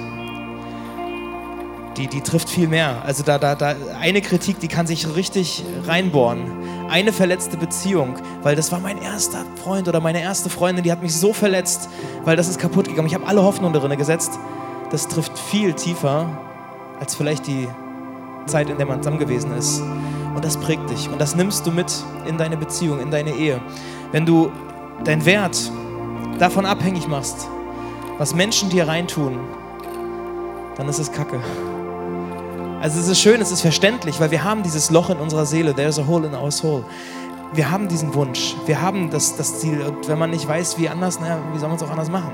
die, 1.98 2.08
die 2.08 2.22
trifft 2.22 2.48
viel 2.48 2.68
mehr. 2.68 3.02
Also 3.04 3.24
da, 3.24 3.38
da, 3.38 3.56
da, 3.56 3.76
eine 4.00 4.22
Kritik, 4.22 4.60
die 4.60 4.68
kann 4.68 4.88
sich 4.88 5.16
richtig 5.16 5.64
reinbohren. 5.88 6.44
Eine 6.90 7.12
verletzte 7.12 7.58
Beziehung, 7.58 8.16
weil 8.44 8.56
das 8.56 8.72
war 8.72 8.80
mein 8.80 9.02
erster 9.02 9.44
Freund 9.62 9.88
oder 9.88 10.00
meine 10.00 10.22
erste 10.22 10.50
Freundin, 10.50 10.84
die 10.84 10.92
hat 10.92 11.02
mich 11.02 11.16
so 11.16 11.34
verletzt, 11.34 11.90
weil 12.24 12.38
das 12.38 12.48
ist 12.48 12.60
kaputt 12.60 12.88
gegangen. 12.88 13.08
Ich 13.08 13.16
habe 13.16 13.28
alle 13.28 13.44
Hoffnung 13.44 13.74
darin 13.74 13.98
gesetzt. 13.98 14.38
Das 14.92 15.08
trifft 15.08 15.38
viel 15.38 15.74
tiefer 15.74 16.38
als 17.00 17.16
vielleicht 17.16 17.48
die 17.48 17.68
Zeit, 18.46 18.70
in 18.70 18.78
der 18.78 18.86
man 18.86 19.02
zusammen 19.02 19.20
gewesen 19.20 19.56
ist. 19.58 19.82
Und 20.36 20.46
das 20.46 20.58
prägt 20.58 20.90
dich. 20.90 21.10
Und 21.10 21.20
das 21.20 21.36
nimmst 21.36 21.66
du 21.66 21.72
mit 21.72 21.92
in 22.28 22.38
deine 22.38 22.58
Beziehung, 22.58 23.00
in 23.00 23.10
deine 23.10 23.32
Ehe. 23.32 23.60
Wenn 24.12 24.26
du 24.26 24.52
deinen 25.04 25.26
Wert 25.26 25.72
davon 26.40 26.66
abhängig 26.66 27.08
machst, 27.08 27.48
was 28.18 28.36
Menschen 28.36 28.70
dir 28.70 28.88
reintun, 28.88 29.40
dann 30.78 30.88
ist 30.88 31.00
es 31.00 31.12
Kacke. 31.12 31.40
Also 32.82 33.00
es 33.00 33.08
ist 33.08 33.20
schön, 33.20 33.42
es 33.42 33.52
ist 33.52 33.62
verständlich, 33.62 34.20
weil 34.20 34.32
wir 34.32 34.44
haben 34.44 34.64
dieses 34.64 34.90
Loch 34.90 35.10
in 35.10 35.18
unserer 35.18 35.46
Seele, 35.46 35.74
there's 35.74 36.00
a 36.00 36.06
hole 36.06 36.26
in 36.26 36.34
our 36.34 36.52
soul. 36.52 36.84
Wir 37.54 37.70
haben 37.70 37.88
diesen 37.88 38.14
Wunsch, 38.14 38.56
wir 38.66 38.82
haben 38.82 39.10
das, 39.10 39.36
das 39.36 39.60
Ziel 39.60 39.82
und 39.82 40.08
wenn 40.08 40.18
man 40.18 40.30
nicht 40.30 40.48
weiß, 40.48 40.78
wie 40.78 40.88
anders, 40.88 41.20
naja, 41.20 41.38
wie 41.54 41.60
soll 41.60 41.68
man 41.68 41.78
es 41.78 41.84
auch 41.84 41.92
anders 41.92 42.10
machen? 42.10 42.34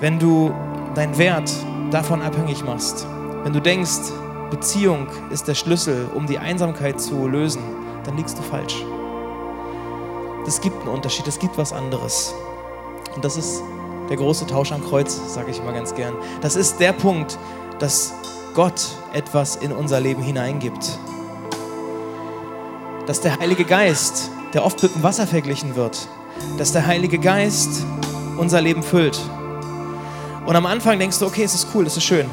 Wenn 0.00 0.18
du 0.18 0.52
deinen 0.94 1.16
Wert 1.18 1.52
davon 1.90 2.22
abhängig 2.22 2.64
machst, 2.64 3.06
wenn 3.44 3.52
du 3.52 3.60
denkst, 3.60 4.10
Beziehung 4.50 5.06
ist 5.30 5.48
der 5.48 5.54
Schlüssel, 5.54 6.08
um 6.14 6.26
die 6.26 6.38
Einsamkeit 6.38 7.00
zu 7.00 7.28
lösen, 7.28 7.62
dann 8.04 8.16
liegst 8.16 8.38
du 8.38 8.42
falsch 8.42 8.84
es 10.46 10.60
gibt 10.60 10.80
einen 10.80 10.88
Unterschied, 10.88 11.26
es 11.26 11.38
gibt 11.38 11.58
was 11.58 11.72
anderes. 11.72 12.34
Und 13.14 13.24
das 13.24 13.36
ist 13.36 13.62
der 14.08 14.16
große 14.16 14.46
Tausch 14.46 14.72
am 14.72 14.84
Kreuz, 14.84 15.18
sage 15.32 15.50
ich 15.50 15.58
immer 15.58 15.72
ganz 15.72 15.94
gern. 15.94 16.14
Das 16.40 16.56
ist 16.56 16.78
der 16.80 16.92
Punkt, 16.92 17.38
dass 17.78 18.12
Gott 18.54 18.88
etwas 19.12 19.56
in 19.56 19.72
unser 19.72 20.00
Leben 20.00 20.22
hineingibt. 20.22 20.98
Dass 23.06 23.20
der 23.20 23.38
Heilige 23.38 23.64
Geist, 23.64 24.30
der 24.52 24.64
oft 24.64 24.82
mit 24.82 24.94
dem 24.94 25.02
Wasser 25.02 25.26
verglichen 25.26 25.76
wird, 25.76 26.08
dass 26.58 26.72
der 26.72 26.86
Heilige 26.86 27.18
Geist 27.18 27.84
unser 28.36 28.60
Leben 28.60 28.82
füllt. 28.82 29.18
Und 30.46 30.56
am 30.56 30.66
Anfang 30.66 30.98
denkst 30.98 31.18
du, 31.18 31.26
okay, 31.26 31.44
es 31.44 31.54
ist 31.54 31.68
cool, 31.74 31.86
es 31.86 31.96
ist 31.96 32.04
schön. 32.04 32.28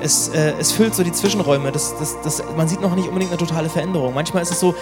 Es, 0.00 0.28
äh, 0.28 0.54
es 0.60 0.70
füllt 0.70 0.94
so 0.94 1.02
die 1.02 1.12
Zwischenräume. 1.12 1.72
Das, 1.72 1.96
das, 1.98 2.16
das, 2.22 2.42
man 2.56 2.68
sieht 2.68 2.80
noch 2.80 2.94
nicht 2.94 3.08
unbedingt 3.08 3.32
eine 3.32 3.38
totale 3.38 3.68
Veränderung. 3.68 4.14
Manchmal 4.14 4.42
ist 4.42 4.52
es 4.52 4.60
so, 4.60 4.74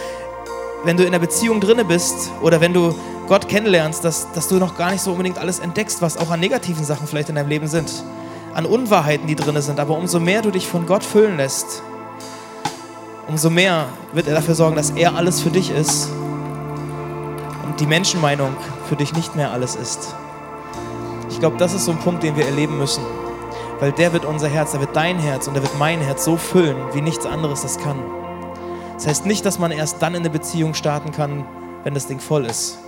wenn 0.86 0.96
du 0.96 1.02
in 1.02 1.08
einer 1.08 1.18
Beziehung 1.18 1.60
drinne 1.60 1.84
bist 1.84 2.30
oder 2.40 2.60
wenn 2.60 2.72
du 2.72 2.94
Gott 3.26 3.48
kennenlernst, 3.48 4.04
dass, 4.04 4.30
dass 4.32 4.46
du 4.46 4.54
noch 4.54 4.78
gar 4.78 4.92
nicht 4.92 5.02
so 5.02 5.10
unbedingt 5.10 5.36
alles 5.36 5.58
entdeckst, 5.58 6.00
was 6.00 6.16
auch 6.16 6.30
an 6.30 6.38
negativen 6.38 6.84
Sachen 6.84 7.08
vielleicht 7.08 7.28
in 7.28 7.34
deinem 7.34 7.48
Leben 7.48 7.66
sind, 7.66 8.04
an 8.54 8.66
Unwahrheiten, 8.66 9.26
die 9.26 9.34
drinne 9.34 9.62
sind. 9.62 9.80
Aber 9.80 9.96
umso 9.96 10.20
mehr 10.20 10.42
du 10.42 10.52
dich 10.52 10.68
von 10.68 10.86
Gott 10.86 11.02
füllen 11.02 11.38
lässt, 11.38 11.82
umso 13.26 13.50
mehr 13.50 13.86
wird 14.12 14.28
er 14.28 14.34
dafür 14.36 14.54
sorgen, 14.54 14.76
dass 14.76 14.90
er 14.90 15.16
alles 15.16 15.40
für 15.40 15.50
dich 15.50 15.70
ist 15.70 16.08
und 17.66 17.80
die 17.80 17.86
Menschenmeinung 17.86 18.54
für 18.88 18.94
dich 18.94 19.12
nicht 19.12 19.34
mehr 19.34 19.50
alles 19.50 19.74
ist. 19.74 20.14
Ich 21.30 21.40
glaube, 21.40 21.56
das 21.56 21.74
ist 21.74 21.84
so 21.84 21.90
ein 21.90 21.98
Punkt, 21.98 22.22
den 22.22 22.36
wir 22.36 22.46
erleben 22.46 22.78
müssen. 22.78 23.02
Weil 23.80 23.90
der 23.90 24.12
wird 24.12 24.24
unser 24.24 24.48
Herz, 24.48 24.70
der 24.70 24.80
wird 24.80 24.94
dein 24.94 25.18
Herz 25.18 25.48
und 25.48 25.54
der 25.54 25.64
wird 25.64 25.76
mein 25.78 26.00
Herz 26.00 26.24
so 26.24 26.36
füllen, 26.36 26.76
wie 26.92 27.02
nichts 27.02 27.26
anderes 27.26 27.62
das 27.62 27.76
kann. 27.76 27.98
Das 28.96 29.06
heißt 29.06 29.26
nicht, 29.26 29.44
dass 29.44 29.58
man 29.58 29.70
erst 29.70 30.02
dann 30.02 30.14
in 30.14 30.20
eine 30.20 30.30
Beziehung 30.30 30.74
starten 30.74 31.12
kann, 31.12 31.44
wenn 31.84 31.94
das 31.94 32.06
Ding 32.06 32.18
voll 32.18 32.46
ist. 32.46 32.78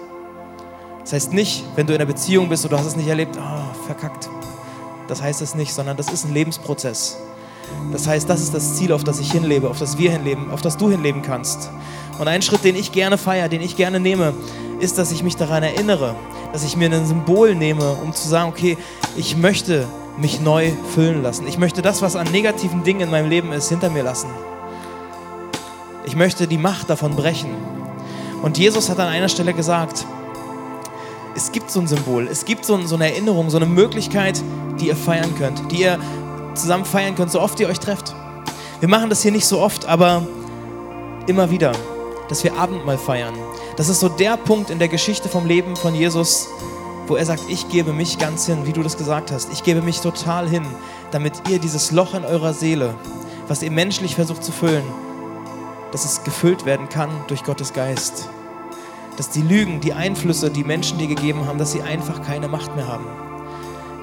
Das 1.02 1.12
heißt 1.12 1.32
nicht, 1.32 1.64
wenn 1.76 1.86
du 1.86 1.94
in 1.94 2.00
einer 2.00 2.10
Beziehung 2.10 2.48
bist 2.48 2.64
und 2.64 2.72
du 2.72 2.78
hast 2.78 2.86
es 2.86 2.96
nicht 2.96 3.08
erlebt, 3.08 3.38
oh, 3.38 3.86
verkackt. 3.86 4.28
Das 5.06 5.22
heißt 5.22 5.40
es 5.40 5.54
nicht, 5.54 5.72
sondern 5.72 5.96
das 5.96 6.12
ist 6.12 6.24
ein 6.24 6.34
Lebensprozess. 6.34 7.18
Das 7.92 8.06
heißt, 8.06 8.28
das 8.28 8.40
ist 8.40 8.54
das 8.54 8.76
Ziel, 8.76 8.92
auf 8.92 9.04
das 9.04 9.20
ich 9.20 9.30
hinlebe, 9.32 9.68
auf 9.68 9.78
das 9.78 9.98
wir 9.98 10.10
hinleben, 10.10 10.50
auf 10.50 10.62
das 10.62 10.76
du 10.76 10.90
hinleben 10.90 11.22
kannst. 11.22 11.70
Und 12.18 12.28
ein 12.28 12.42
Schritt, 12.42 12.64
den 12.64 12.76
ich 12.76 12.92
gerne 12.92 13.18
feiere, 13.18 13.48
den 13.48 13.60
ich 13.60 13.76
gerne 13.76 14.00
nehme, 14.00 14.34
ist, 14.80 14.98
dass 14.98 15.12
ich 15.12 15.22
mich 15.22 15.36
daran 15.36 15.62
erinnere, 15.62 16.14
dass 16.52 16.64
ich 16.64 16.76
mir 16.76 16.90
ein 16.90 17.06
Symbol 17.06 17.54
nehme, 17.54 17.92
um 17.92 18.12
zu 18.12 18.28
sagen, 18.28 18.48
okay, 18.48 18.76
ich 19.16 19.36
möchte 19.36 19.86
mich 20.18 20.40
neu 20.40 20.72
füllen 20.94 21.22
lassen. 21.22 21.46
Ich 21.46 21.58
möchte 21.58 21.82
das, 21.82 22.02
was 22.02 22.16
an 22.16 22.30
negativen 22.32 22.82
Dingen 22.82 23.00
in 23.00 23.10
meinem 23.10 23.28
Leben 23.28 23.52
ist, 23.52 23.68
hinter 23.68 23.90
mir 23.90 24.02
lassen. 24.02 24.28
Ich 26.08 26.16
möchte 26.16 26.46
die 26.46 26.56
Macht 26.56 26.88
davon 26.88 27.14
brechen. 27.14 27.50
Und 28.42 28.56
Jesus 28.56 28.88
hat 28.88 28.98
an 28.98 29.08
einer 29.08 29.28
Stelle 29.28 29.52
gesagt, 29.52 30.06
es 31.36 31.52
gibt 31.52 31.70
so 31.70 31.80
ein 31.80 31.86
Symbol, 31.86 32.26
es 32.28 32.46
gibt 32.46 32.64
so, 32.64 32.76
eine 32.76 33.12
Erinnerung, 33.12 33.50
so 33.50 33.58
eine 33.58 33.66
Möglichkeit, 33.66 34.42
die 34.80 34.86
ihr 34.86 34.96
feiern 34.96 35.34
könnt, 35.34 35.70
die 35.70 35.82
ihr 35.82 35.98
zusammen 36.54 36.86
feiern 36.86 37.14
könnt, 37.14 37.30
so 37.30 37.42
oft 37.42 37.60
ihr 37.60 37.68
euch 37.68 37.78
trefft. 37.78 38.14
Wir 38.80 38.88
machen 38.88 39.10
das 39.10 39.20
hier 39.20 39.32
nicht 39.32 39.44
so 39.44 39.60
oft, 39.60 39.84
aber 39.84 40.26
immer 41.26 41.50
wieder, 41.50 41.72
dass 42.30 42.42
wir 42.42 42.56
Abendmahl 42.56 42.96
feiern. 42.96 43.34
Das 43.76 43.90
ist 43.90 44.00
so 44.00 44.08
der 44.08 44.38
Punkt 44.38 44.70
in 44.70 44.78
der 44.78 44.88
Geschichte 44.88 45.28
vom 45.28 45.44
Leben 45.44 45.76
von 45.76 45.94
Jesus, 45.94 46.48
wo 47.06 47.16
er 47.16 47.26
sagt, 47.26 47.42
ich 47.50 47.68
gebe 47.68 47.92
mich 47.92 48.16
ganz 48.16 48.46
hin, 48.46 48.60
wie 48.64 48.72
du 48.72 48.82
das 48.82 48.96
gesagt 48.96 49.30
hast. 49.30 49.52
Ich 49.52 49.62
gebe 49.62 49.82
mich 49.82 50.00
total 50.00 50.48
hin, 50.48 50.64
damit 51.10 51.34
ihr 51.50 51.58
dieses 51.58 51.90
Loch 51.90 52.14
in 52.14 52.24
eurer 52.24 52.54
Seele, 52.54 52.94
was 53.46 53.62
ihr 53.62 53.70
menschlich 53.70 54.14
versucht 54.14 54.42
zu 54.42 54.52
füllen, 54.52 54.84
dass 55.92 56.04
es 56.04 56.24
gefüllt 56.24 56.64
werden 56.64 56.88
kann 56.88 57.10
durch 57.28 57.44
Gottes 57.44 57.72
Geist. 57.72 58.28
Dass 59.16 59.30
die 59.30 59.42
Lügen, 59.42 59.80
die 59.80 59.92
Einflüsse, 59.92 60.50
die 60.50 60.64
Menschen 60.64 60.98
dir 60.98 61.08
gegeben 61.08 61.46
haben, 61.46 61.58
dass 61.58 61.72
sie 61.72 61.82
einfach 61.82 62.22
keine 62.22 62.48
Macht 62.48 62.76
mehr 62.76 62.86
haben. 62.86 63.06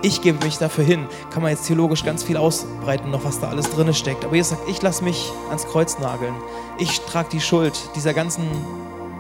Ich 0.01 0.21
gebe 0.21 0.43
mich 0.45 0.57
dafür 0.57 0.83
hin. 0.83 1.07
Kann 1.31 1.41
man 1.41 1.51
jetzt 1.51 1.67
theologisch 1.67 2.03
ganz 2.03 2.23
viel 2.23 2.37
ausbreiten, 2.37 3.09
noch 3.11 3.23
was 3.23 3.39
da 3.39 3.49
alles 3.49 3.69
drin 3.69 3.93
steckt. 3.93 4.25
Aber 4.25 4.35
Jesus 4.35 4.57
sagt, 4.57 4.69
ich 4.69 4.81
lasse 4.81 5.03
mich 5.03 5.31
ans 5.49 5.65
Kreuz 5.65 5.97
nageln. 5.99 6.35
Ich 6.77 7.01
trage 7.01 7.29
die 7.31 7.41
Schuld 7.41 7.79
dieser 7.95 8.13
ganzen 8.13 8.43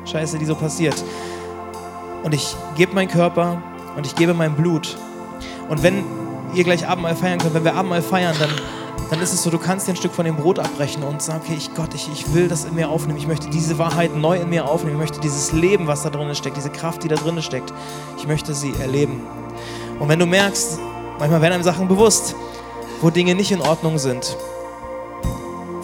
Scheiße, 0.05 0.37
die 0.37 0.45
so 0.45 0.55
passiert. 0.55 1.03
Und 2.23 2.33
ich 2.33 2.55
gebe 2.75 2.93
meinen 2.93 3.07
Körper 3.07 3.61
und 3.95 4.05
ich 4.05 4.15
gebe 4.15 4.33
mein 4.33 4.55
Blut. 4.55 4.97
Und 5.69 5.81
wenn 5.81 6.03
ihr 6.53 6.63
gleich 6.63 6.87
Abendmahl 6.87 7.15
feiern 7.15 7.39
könnt, 7.39 7.53
wenn 7.53 7.63
wir 7.63 7.75
Abendmahl 7.75 8.01
feiern, 8.01 8.35
dann 8.39 8.49
dann 9.09 9.21
ist 9.21 9.33
es 9.33 9.43
so, 9.43 9.49
du 9.49 9.59
kannst 9.59 9.87
dir 9.87 9.91
ein 9.91 9.97
Stück 9.97 10.13
von 10.13 10.25
dem 10.25 10.35
Brot 10.35 10.57
abbrechen 10.57 11.03
und 11.03 11.21
sagen, 11.21 11.41
okay, 11.43 11.55
ich 11.55 11.73
Gott, 11.75 11.93
ich, 11.93 12.09
ich 12.11 12.33
will 12.33 12.47
das 12.47 12.65
in 12.65 12.75
mir 12.75 12.89
aufnehmen. 12.89 13.19
Ich 13.19 13.27
möchte 13.27 13.49
diese 13.49 13.77
Wahrheit 13.77 14.15
neu 14.15 14.37
in 14.37 14.49
mir 14.49 14.67
aufnehmen. 14.67 14.95
Ich 14.95 14.99
möchte 14.99 15.19
dieses 15.19 15.51
Leben, 15.51 15.87
was 15.87 16.03
da 16.03 16.09
drin 16.09 16.33
steckt, 16.33 16.57
diese 16.57 16.71
Kraft, 16.71 17.03
die 17.03 17.07
da 17.07 17.15
drin 17.15 17.41
steckt, 17.41 17.71
ich 18.17 18.27
möchte 18.27 18.53
sie 18.53 18.73
erleben. 18.81 19.21
Und 19.99 20.09
wenn 20.09 20.19
du 20.19 20.25
merkst, 20.25 20.79
manchmal 21.19 21.41
werden 21.41 21.53
einem 21.53 21.63
Sachen 21.63 21.87
bewusst, 21.87 22.35
wo 23.01 23.09
Dinge 23.09 23.35
nicht 23.35 23.51
in 23.51 23.61
Ordnung 23.61 23.97
sind. 23.97 24.35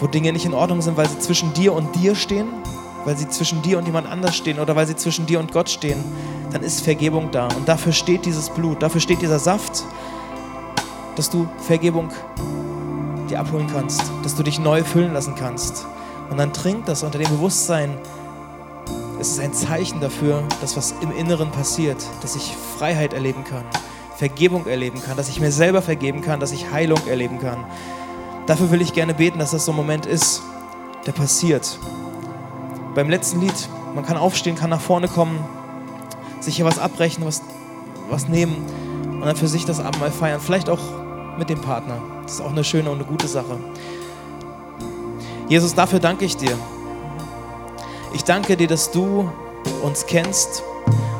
Wo 0.00 0.06
Dinge 0.06 0.32
nicht 0.32 0.44
in 0.44 0.54
Ordnung 0.54 0.82
sind, 0.82 0.96
weil 0.96 1.08
sie 1.08 1.18
zwischen 1.20 1.54
dir 1.54 1.72
und 1.72 1.94
dir 1.94 2.14
stehen, 2.16 2.48
weil 3.04 3.16
sie 3.16 3.28
zwischen 3.28 3.62
dir 3.62 3.78
und 3.78 3.86
jemand 3.86 4.08
anders 4.08 4.36
stehen 4.36 4.58
oder 4.58 4.74
weil 4.74 4.86
sie 4.86 4.96
zwischen 4.96 5.26
dir 5.26 5.38
und 5.38 5.52
Gott 5.52 5.70
stehen, 5.70 6.02
dann 6.50 6.62
ist 6.62 6.80
Vergebung 6.80 7.30
da. 7.30 7.48
Und 7.56 7.68
dafür 7.68 7.92
steht 7.92 8.26
dieses 8.26 8.50
Blut, 8.50 8.82
dafür 8.82 9.00
steht 9.00 9.22
dieser 9.22 9.38
Saft, 9.38 9.84
dass 11.16 11.30
du 11.30 11.46
Vergebung 11.58 12.10
dir 13.32 13.40
abholen 13.40 13.66
kannst, 13.72 14.02
dass 14.22 14.34
du 14.34 14.42
dich 14.42 14.58
neu 14.58 14.84
füllen 14.84 15.14
lassen 15.14 15.34
kannst. 15.34 15.86
Und 16.30 16.36
dann 16.38 16.52
trink 16.52 16.86
das 16.86 17.02
unter 17.02 17.18
dem 17.18 17.28
Bewusstsein, 17.28 17.98
es 19.18 19.30
ist 19.30 19.40
ein 19.40 19.54
Zeichen 19.54 20.00
dafür, 20.00 20.42
dass 20.60 20.76
was 20.76 20.94
im 21.00 21.12
Inneren 21.16 21.50
passiert, 21.50 21.96
dass 22.22 22.36
ich 22.36 22.54
Freiheit 22.78 23.12
erleben 23.12 23.44
kann, 23.44 23.64
Vergebung 24.16 24.66
erleben 24.66 25.00
kann, 25.02 25.16
dass 25.16 25.28
ich 25.28 25.40
mir 25.40 25.52
selber 25.52 25.80
vergeben 25.80 26.22
kann, 26.22 26.40
dass 26.40 26.52
ich 26.52 26.72
Heilung 26.72 27.00
erleben 27.06 27.38
kann. 27.38 27.64
Dafür 28.46 28.70
will 28.70 28.82
ich 28.82 28.92
gerne 28.92 29.14
beten, 29.14 29.38
dass 29.38 29.52
das 29.52 29.64
so 29.64 29.72
ein 29.72 29.76
Moment 29.76 30.06
ist, 30.06 30.42
der 31.06 31.12
passiert. 31.12 31.78
Beim 32.94 33.08
letzten 33.08 33.40
Lied, 33.40 33.68
man 33.94 34.04
kann 34.04 34.16
aufstehen, 34.16 34.56
kann 34.56 34.70
nach 34.70 34.80
vorne 34.80 35.08
kommen, 35.08 35.38
sich 36.40 36.56
hier 36.56 36.64
was 36.64 36.78
abbrechen, 36.78 37.24
was, 37.24 37.42
was 38.10 38.28
nehmen 38.28 38.56
und 39.04 39.22
dann 39.22 39.36
für 39.36 39.48
sich 39.48 39.64
das 39.64 39.78
Abendmahl 39.78 40.10
feiern. 40.10 40.40
Vielleicht 40.40 40.68
auch 40.68 40.80
mit 41.38 41.50
dem 41.50 41.60
Partner. 41.60 42.00
Das 42.22 42.34
ist 42.34 42.40
auch 42.40 42.50
eine 42.50 42.64
schöne 42.64 42.90
und 42.90 42.96
eine 42.96 43.04
gute 43.04 43.26
Sache. 43.26 43.58
Jesus, 45.48 45.74
dafür 45.74 45.98
danke 45.98 46.24
ich 46.24 46.36
dir. 46.36 46.56
Ich 48.14 48.24
danke 48.24 48.56
dir, 48.56 48.68
dass 48.68 48.90
du 48.90 49.30
uns 49.82 50.06
kennst 50.06 50.62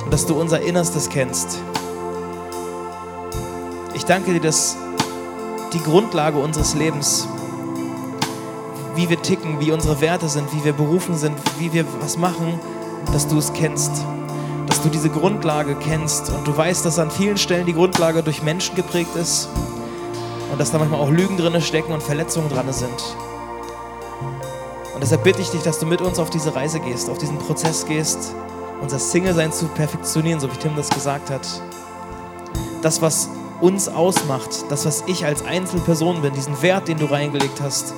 und 0.05 0.13
dass 0.13 0.27
du 0.27 0.39
unser 0.39 0.61
Innerstes 0.61 1.09
kennst. 1.09 1.59
Ich 3.95 4.05
danke 4.05 4.33
dir, 4.33 4.41
dass 4.41 4.77
die 5.73 5.81
Grundlage 5.81 6.39
unseres 6.39 6.75
Lebens, 6.75 7.29
wie 8.95 9.09
wir 9.09 9.21
ticken, 9.23 9.61
wie 9.61 9.71
unsere 9.71 10.01
Werte 10.01 10.29
sind, 10.29 10.53
wie 10.53 10.65
wir 10.65 10.73
berufen 10.73 11.17
sind, 11.17 11.37
wie 11.59 11.73
wir 11.73 11.85
was 12.01 12.19
machen, 12.19 12.59
dass 13.13 13.27
du 13.27 13.39
es 13.39 13.53
kennst. 13.53 13.93
Dass 14.67 14.83
du 14.83 14.89
diese 14.89 15.09
Grundlage 15.09 15.77
kennst 15.77 16.31
und 16.31 16.47
du 16.47 16.57
weißt, 16.57 16.85
dass 16.85 16.99
an 16.99 17.11
vielen 17.11 17.37
Stellen 17.37 17.67
die 17.67 17.75
Grundlage 17.75 18.23
durch 18.23 18.43
Menschen 18.43 18.75
geprägt 18.77 19.15
ist 19.17 19.49
und 20.53 20.61
dass 20.61 20.71
da 20.71 20.79
manchmal 20.79 21.01
auch 21.01 21.11
Lügen 21.11 21.39
drin 21.39 21.61
stecken 21.63 21.93
und 21.93 22.03
Verletzungen 22.03 22.51
dran 22.51 22.71
sind. 22.73 23.17
Und 24.95 25.03
deshalb 25.03 25.25
bitte 25.25 25.41
ich 25.41 25.51
dich, 25.51 25.63
dass 25.63 25.79
du 25.79 25.87
mit 25.87 26.03
uns 26.03 26.19
auf 26.19 26.29
diese 26.29 26.55
Reise 26.55 26.79
gehst, 26.79 27.09
auf 27.09 27.19
diesen 27.19 27.39
Prozess 27.39 27.87
gehst, 27.87 28.35
unser 28.83 28.99
Single-Sein 28.99 29.51
zu 29.51 29.67
perfektionieren, 29.69 30.39
so 30.39 30.53
wie 30.53 30.57
Tim 30.57 30.77
das 30.77 30.91
gesagt 30.91 31.31
hat. 31.31 31.47
Das, 32.83 33.01
was 33.01 33.31
uns 33.63 33.89
ausmacht, 33.89 34.51
das, 34.69 34.85
was 34.85 35.05
ich 35.07 35.25
als 35.25 35.45
Einzelperson 35.45 36.21
bin, 36.21 36.35
diesen 36.35 36.61
Wert, 36.61 36.87
den 36.89 36.99
du 36.99 37.07
reingelegt 37.07 37.61
hast, 37.63 37.95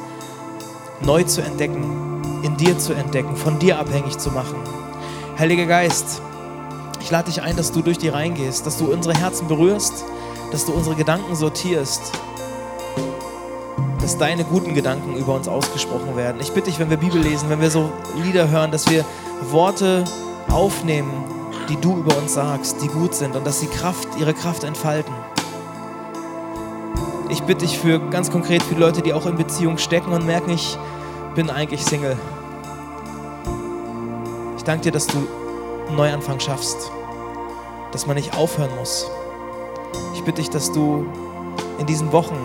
neu 1.01 1.25
zu 1.25 1.43
entdecken, 1.43 2.23
in 2.43 2.57
dir 2.57 2.79
zu 2.79 2.93
entdecken, 2.93 3.35
von 3.35 3.59
dir 3.59 3.81
abhängig 3.81 4.19
zu 4.19 4.31
machen. 4.31 4.57
Heiliger 5.39 5.67
Geist, 5.67 6.23
ich 7.01 7.11
lade 7.11 7.31
dich 7.31 7.43
ein, 7.43 7.57
dass 7.57 7.73
du 7.73 7.83
durch 7.83 7.99
die 7.99 8.11
reingehst, 8.11 8.65
dass 8.65 8.77
du 8.77 8.93
unsere 8.93 9.15
Herzen 9.15 9.49
berührst, 9.49 10.05
dass 10.53 10.67
du 10.67 10.73
unsere 10.73 10.95
Gedanken 10.95 11.35
sortierst, 11.35 12.13
dass 14.05 14.19
deine 14.19 14.45
guten 14.45 14.75
Gedanken 14.75 15.17
über 15.17 15.35
uns 15.35 15.49
ausgesprochen 15.49 16.15
werden. 16.15 16.39
Ich 16.39 16.53
bitte 16.53 16.69
dich, 16.69 16.79
wenn 16.79 16.91
wir 16.91 16.99
Bibel 16.99 17.19
lesen, 17.19 17.49
wenn 17.49 17.63
wir 17.63 17.71
so 17.71 17.91
Lieder 18.23 18.51
hören, 18.51 18.71
dass 18.71 18.91
wir 18.91 19.03
Worte 19.51 20.05
aufnehmen, 20.51 21.25
die 21.71 21.77
du 21.77 21.97
über 21.97 22.15
uns 22.19 22.35
sagst, 22.35 22.83
die 22.83 22.89
gut 22.89 23.15
sind 23.15 23.35
und 23.35 23.47
dass 23.47 23.61
sie 23.61 23.67
Kraft, 23.67 24.07
ihre 24.19 24.35
Kraft 24.35 24.63
entfalten. 24.63 25.15
Ich 27.31 27.45
bitte 27.45 27.65
dich 27.65 27.79
für 27.79 27.99
ganz 28.11 28.31
konkret 28.31 28.63
für 28.63 28.75
Leute, 28.75 29.01
die 29.01 29.15
auch 29.15 29.25
in 29.25 29.37
Beziehung 29.37 29.79
stecken 29.79 30.13
und 30.13 30.27
merken, 30.27 30.51
ich 30.51 30.77
bin 31.35 31.49
eigentlich 31.49 31.83
Single. 31.83 32.19
Ich 34.59 34.65
danke 34.65 34.83
dir, 34.83 34.93
dass 34.93 35.07
du 35.07 35.17
einen 35.89 35.97
Neuanfang 35.97 36.41
schaffst, 36.41 36.91
dass 37.91 38.07
man 38.07 38.17
nicht 38.17 38.37
aufhören 38.37 38.77
muss. 38.77 39.11
Ich 40.13 40.23
bitte 40.25 40.43
dich, 40.43 40.51
dass 40.51 40.73
du 40.73 41.07
in 41.79 41.87
diesen 41.87 42.13
Wochen 42.13 42.37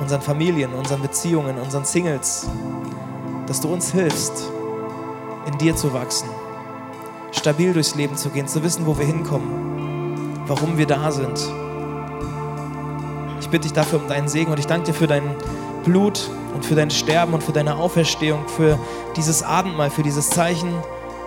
unseren 0.00 0.20
Familien, 0.20 0.72
unseren 0.74 1.02
Beziehungen, 1.02 1.58
unseren 1.58 1.84
Singles, 1.84 2.46
dass 3.46 3.60
du 3.60 3.72
uns 3.72 3.92
hilfst, 3.92 4.50
in 5.46 5.58
dir 5.58 5.74
zu 5.74 5.92
wachsen, 5.92 6.28
stabil 7.32 7.72
durchs 7.72 7.94
Leben 7.94 8.16
zu 8.16 8.30
gehen, 8.30 8.46
zu 8.46 8.62
wissen, 8.62 8.86
wo 8.86 8.98
wir 8.98 9.06
hinkommen, 9.06 10.38
warum 10.46 10.76
wir 10.76 10.86
da 10.86 11.10
sind. 11.10 11.38
Ich 13.40 13.48
bitte 13.48 13.62
dich 13.62 13.72
dafür 13.72 14.00
um 14.00 14.08
deinen 14.08 14.28
Segen 14.28 14.50
und 14.50 14.58
ich 14.58 14.66
danke 14.66 14.86
dir 14.86 14.94
für 14.94 15.06
dein 15.06 15.34
Blut 15.84 16.28
und 16.54 16.64
für 16.64 16.74
dein 16.74 16.90
Sterben 16.90 17.32
und 17.32 17.42
für 17.42 17.52
deine 17.52 17.76
Auferstehung, 17.76 18.46
für 18.46 18.78
dieses 19.16 19.42
Abendmahl, 19.42 19.90
für 19.90 20.02
dieses 20.02 20.28
Zeichen, 20.28 20.70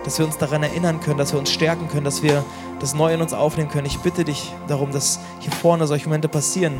dass 0.04 0.18
wir 0.18 0.26
uns 0.26 0.38
daran 0.38 0.62
erinnern 0.62 1.00
können, 1.00 1.18
dass 1.18 1.32
wir 1.32 1.38
uns 1.38 1.50
stärken 1.50 1.88
können, 1.88 2.04
dass 2.04 2.22
wir 2.22 2.44
das 2.80 2.94
Neue 2.94 3.14
in 3.14 3.22
uns 3.22 3.32
aufnehmen 3.32 3.70
können. 3.70 3.86
Ich 3.86 3.98
bitte 3.98 4.24
dich 4.24 4.52
darum, 4.68 4.92
dass 4.92 5.20
hier 5.40 5.52
vorne 5.52 5.86
solche 5.86 6.06
Momente 6.06 6.28
passieren, 6.28 6.74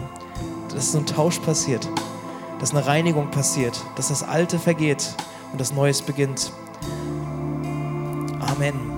dass 0.74 0.92
so 0.92 0.98
ein 0.98 1.06
Tausch 1.06 1.38
passiert, 1.40 1.88
dass 2.58 2.72
eine 2.74 2.86
Reinigung 2.86 3.30
passiert, 3.30 3.80
dass 3.96 4.08
das 4.08 4.22
Alte 4.22 4.58
vergeht 4.58 5.14
und 5.52 5.60
das 5.60 5.72
Neues 5.72 6.02
beginnt. 6.02 6.52
Amen. 8.40 8.91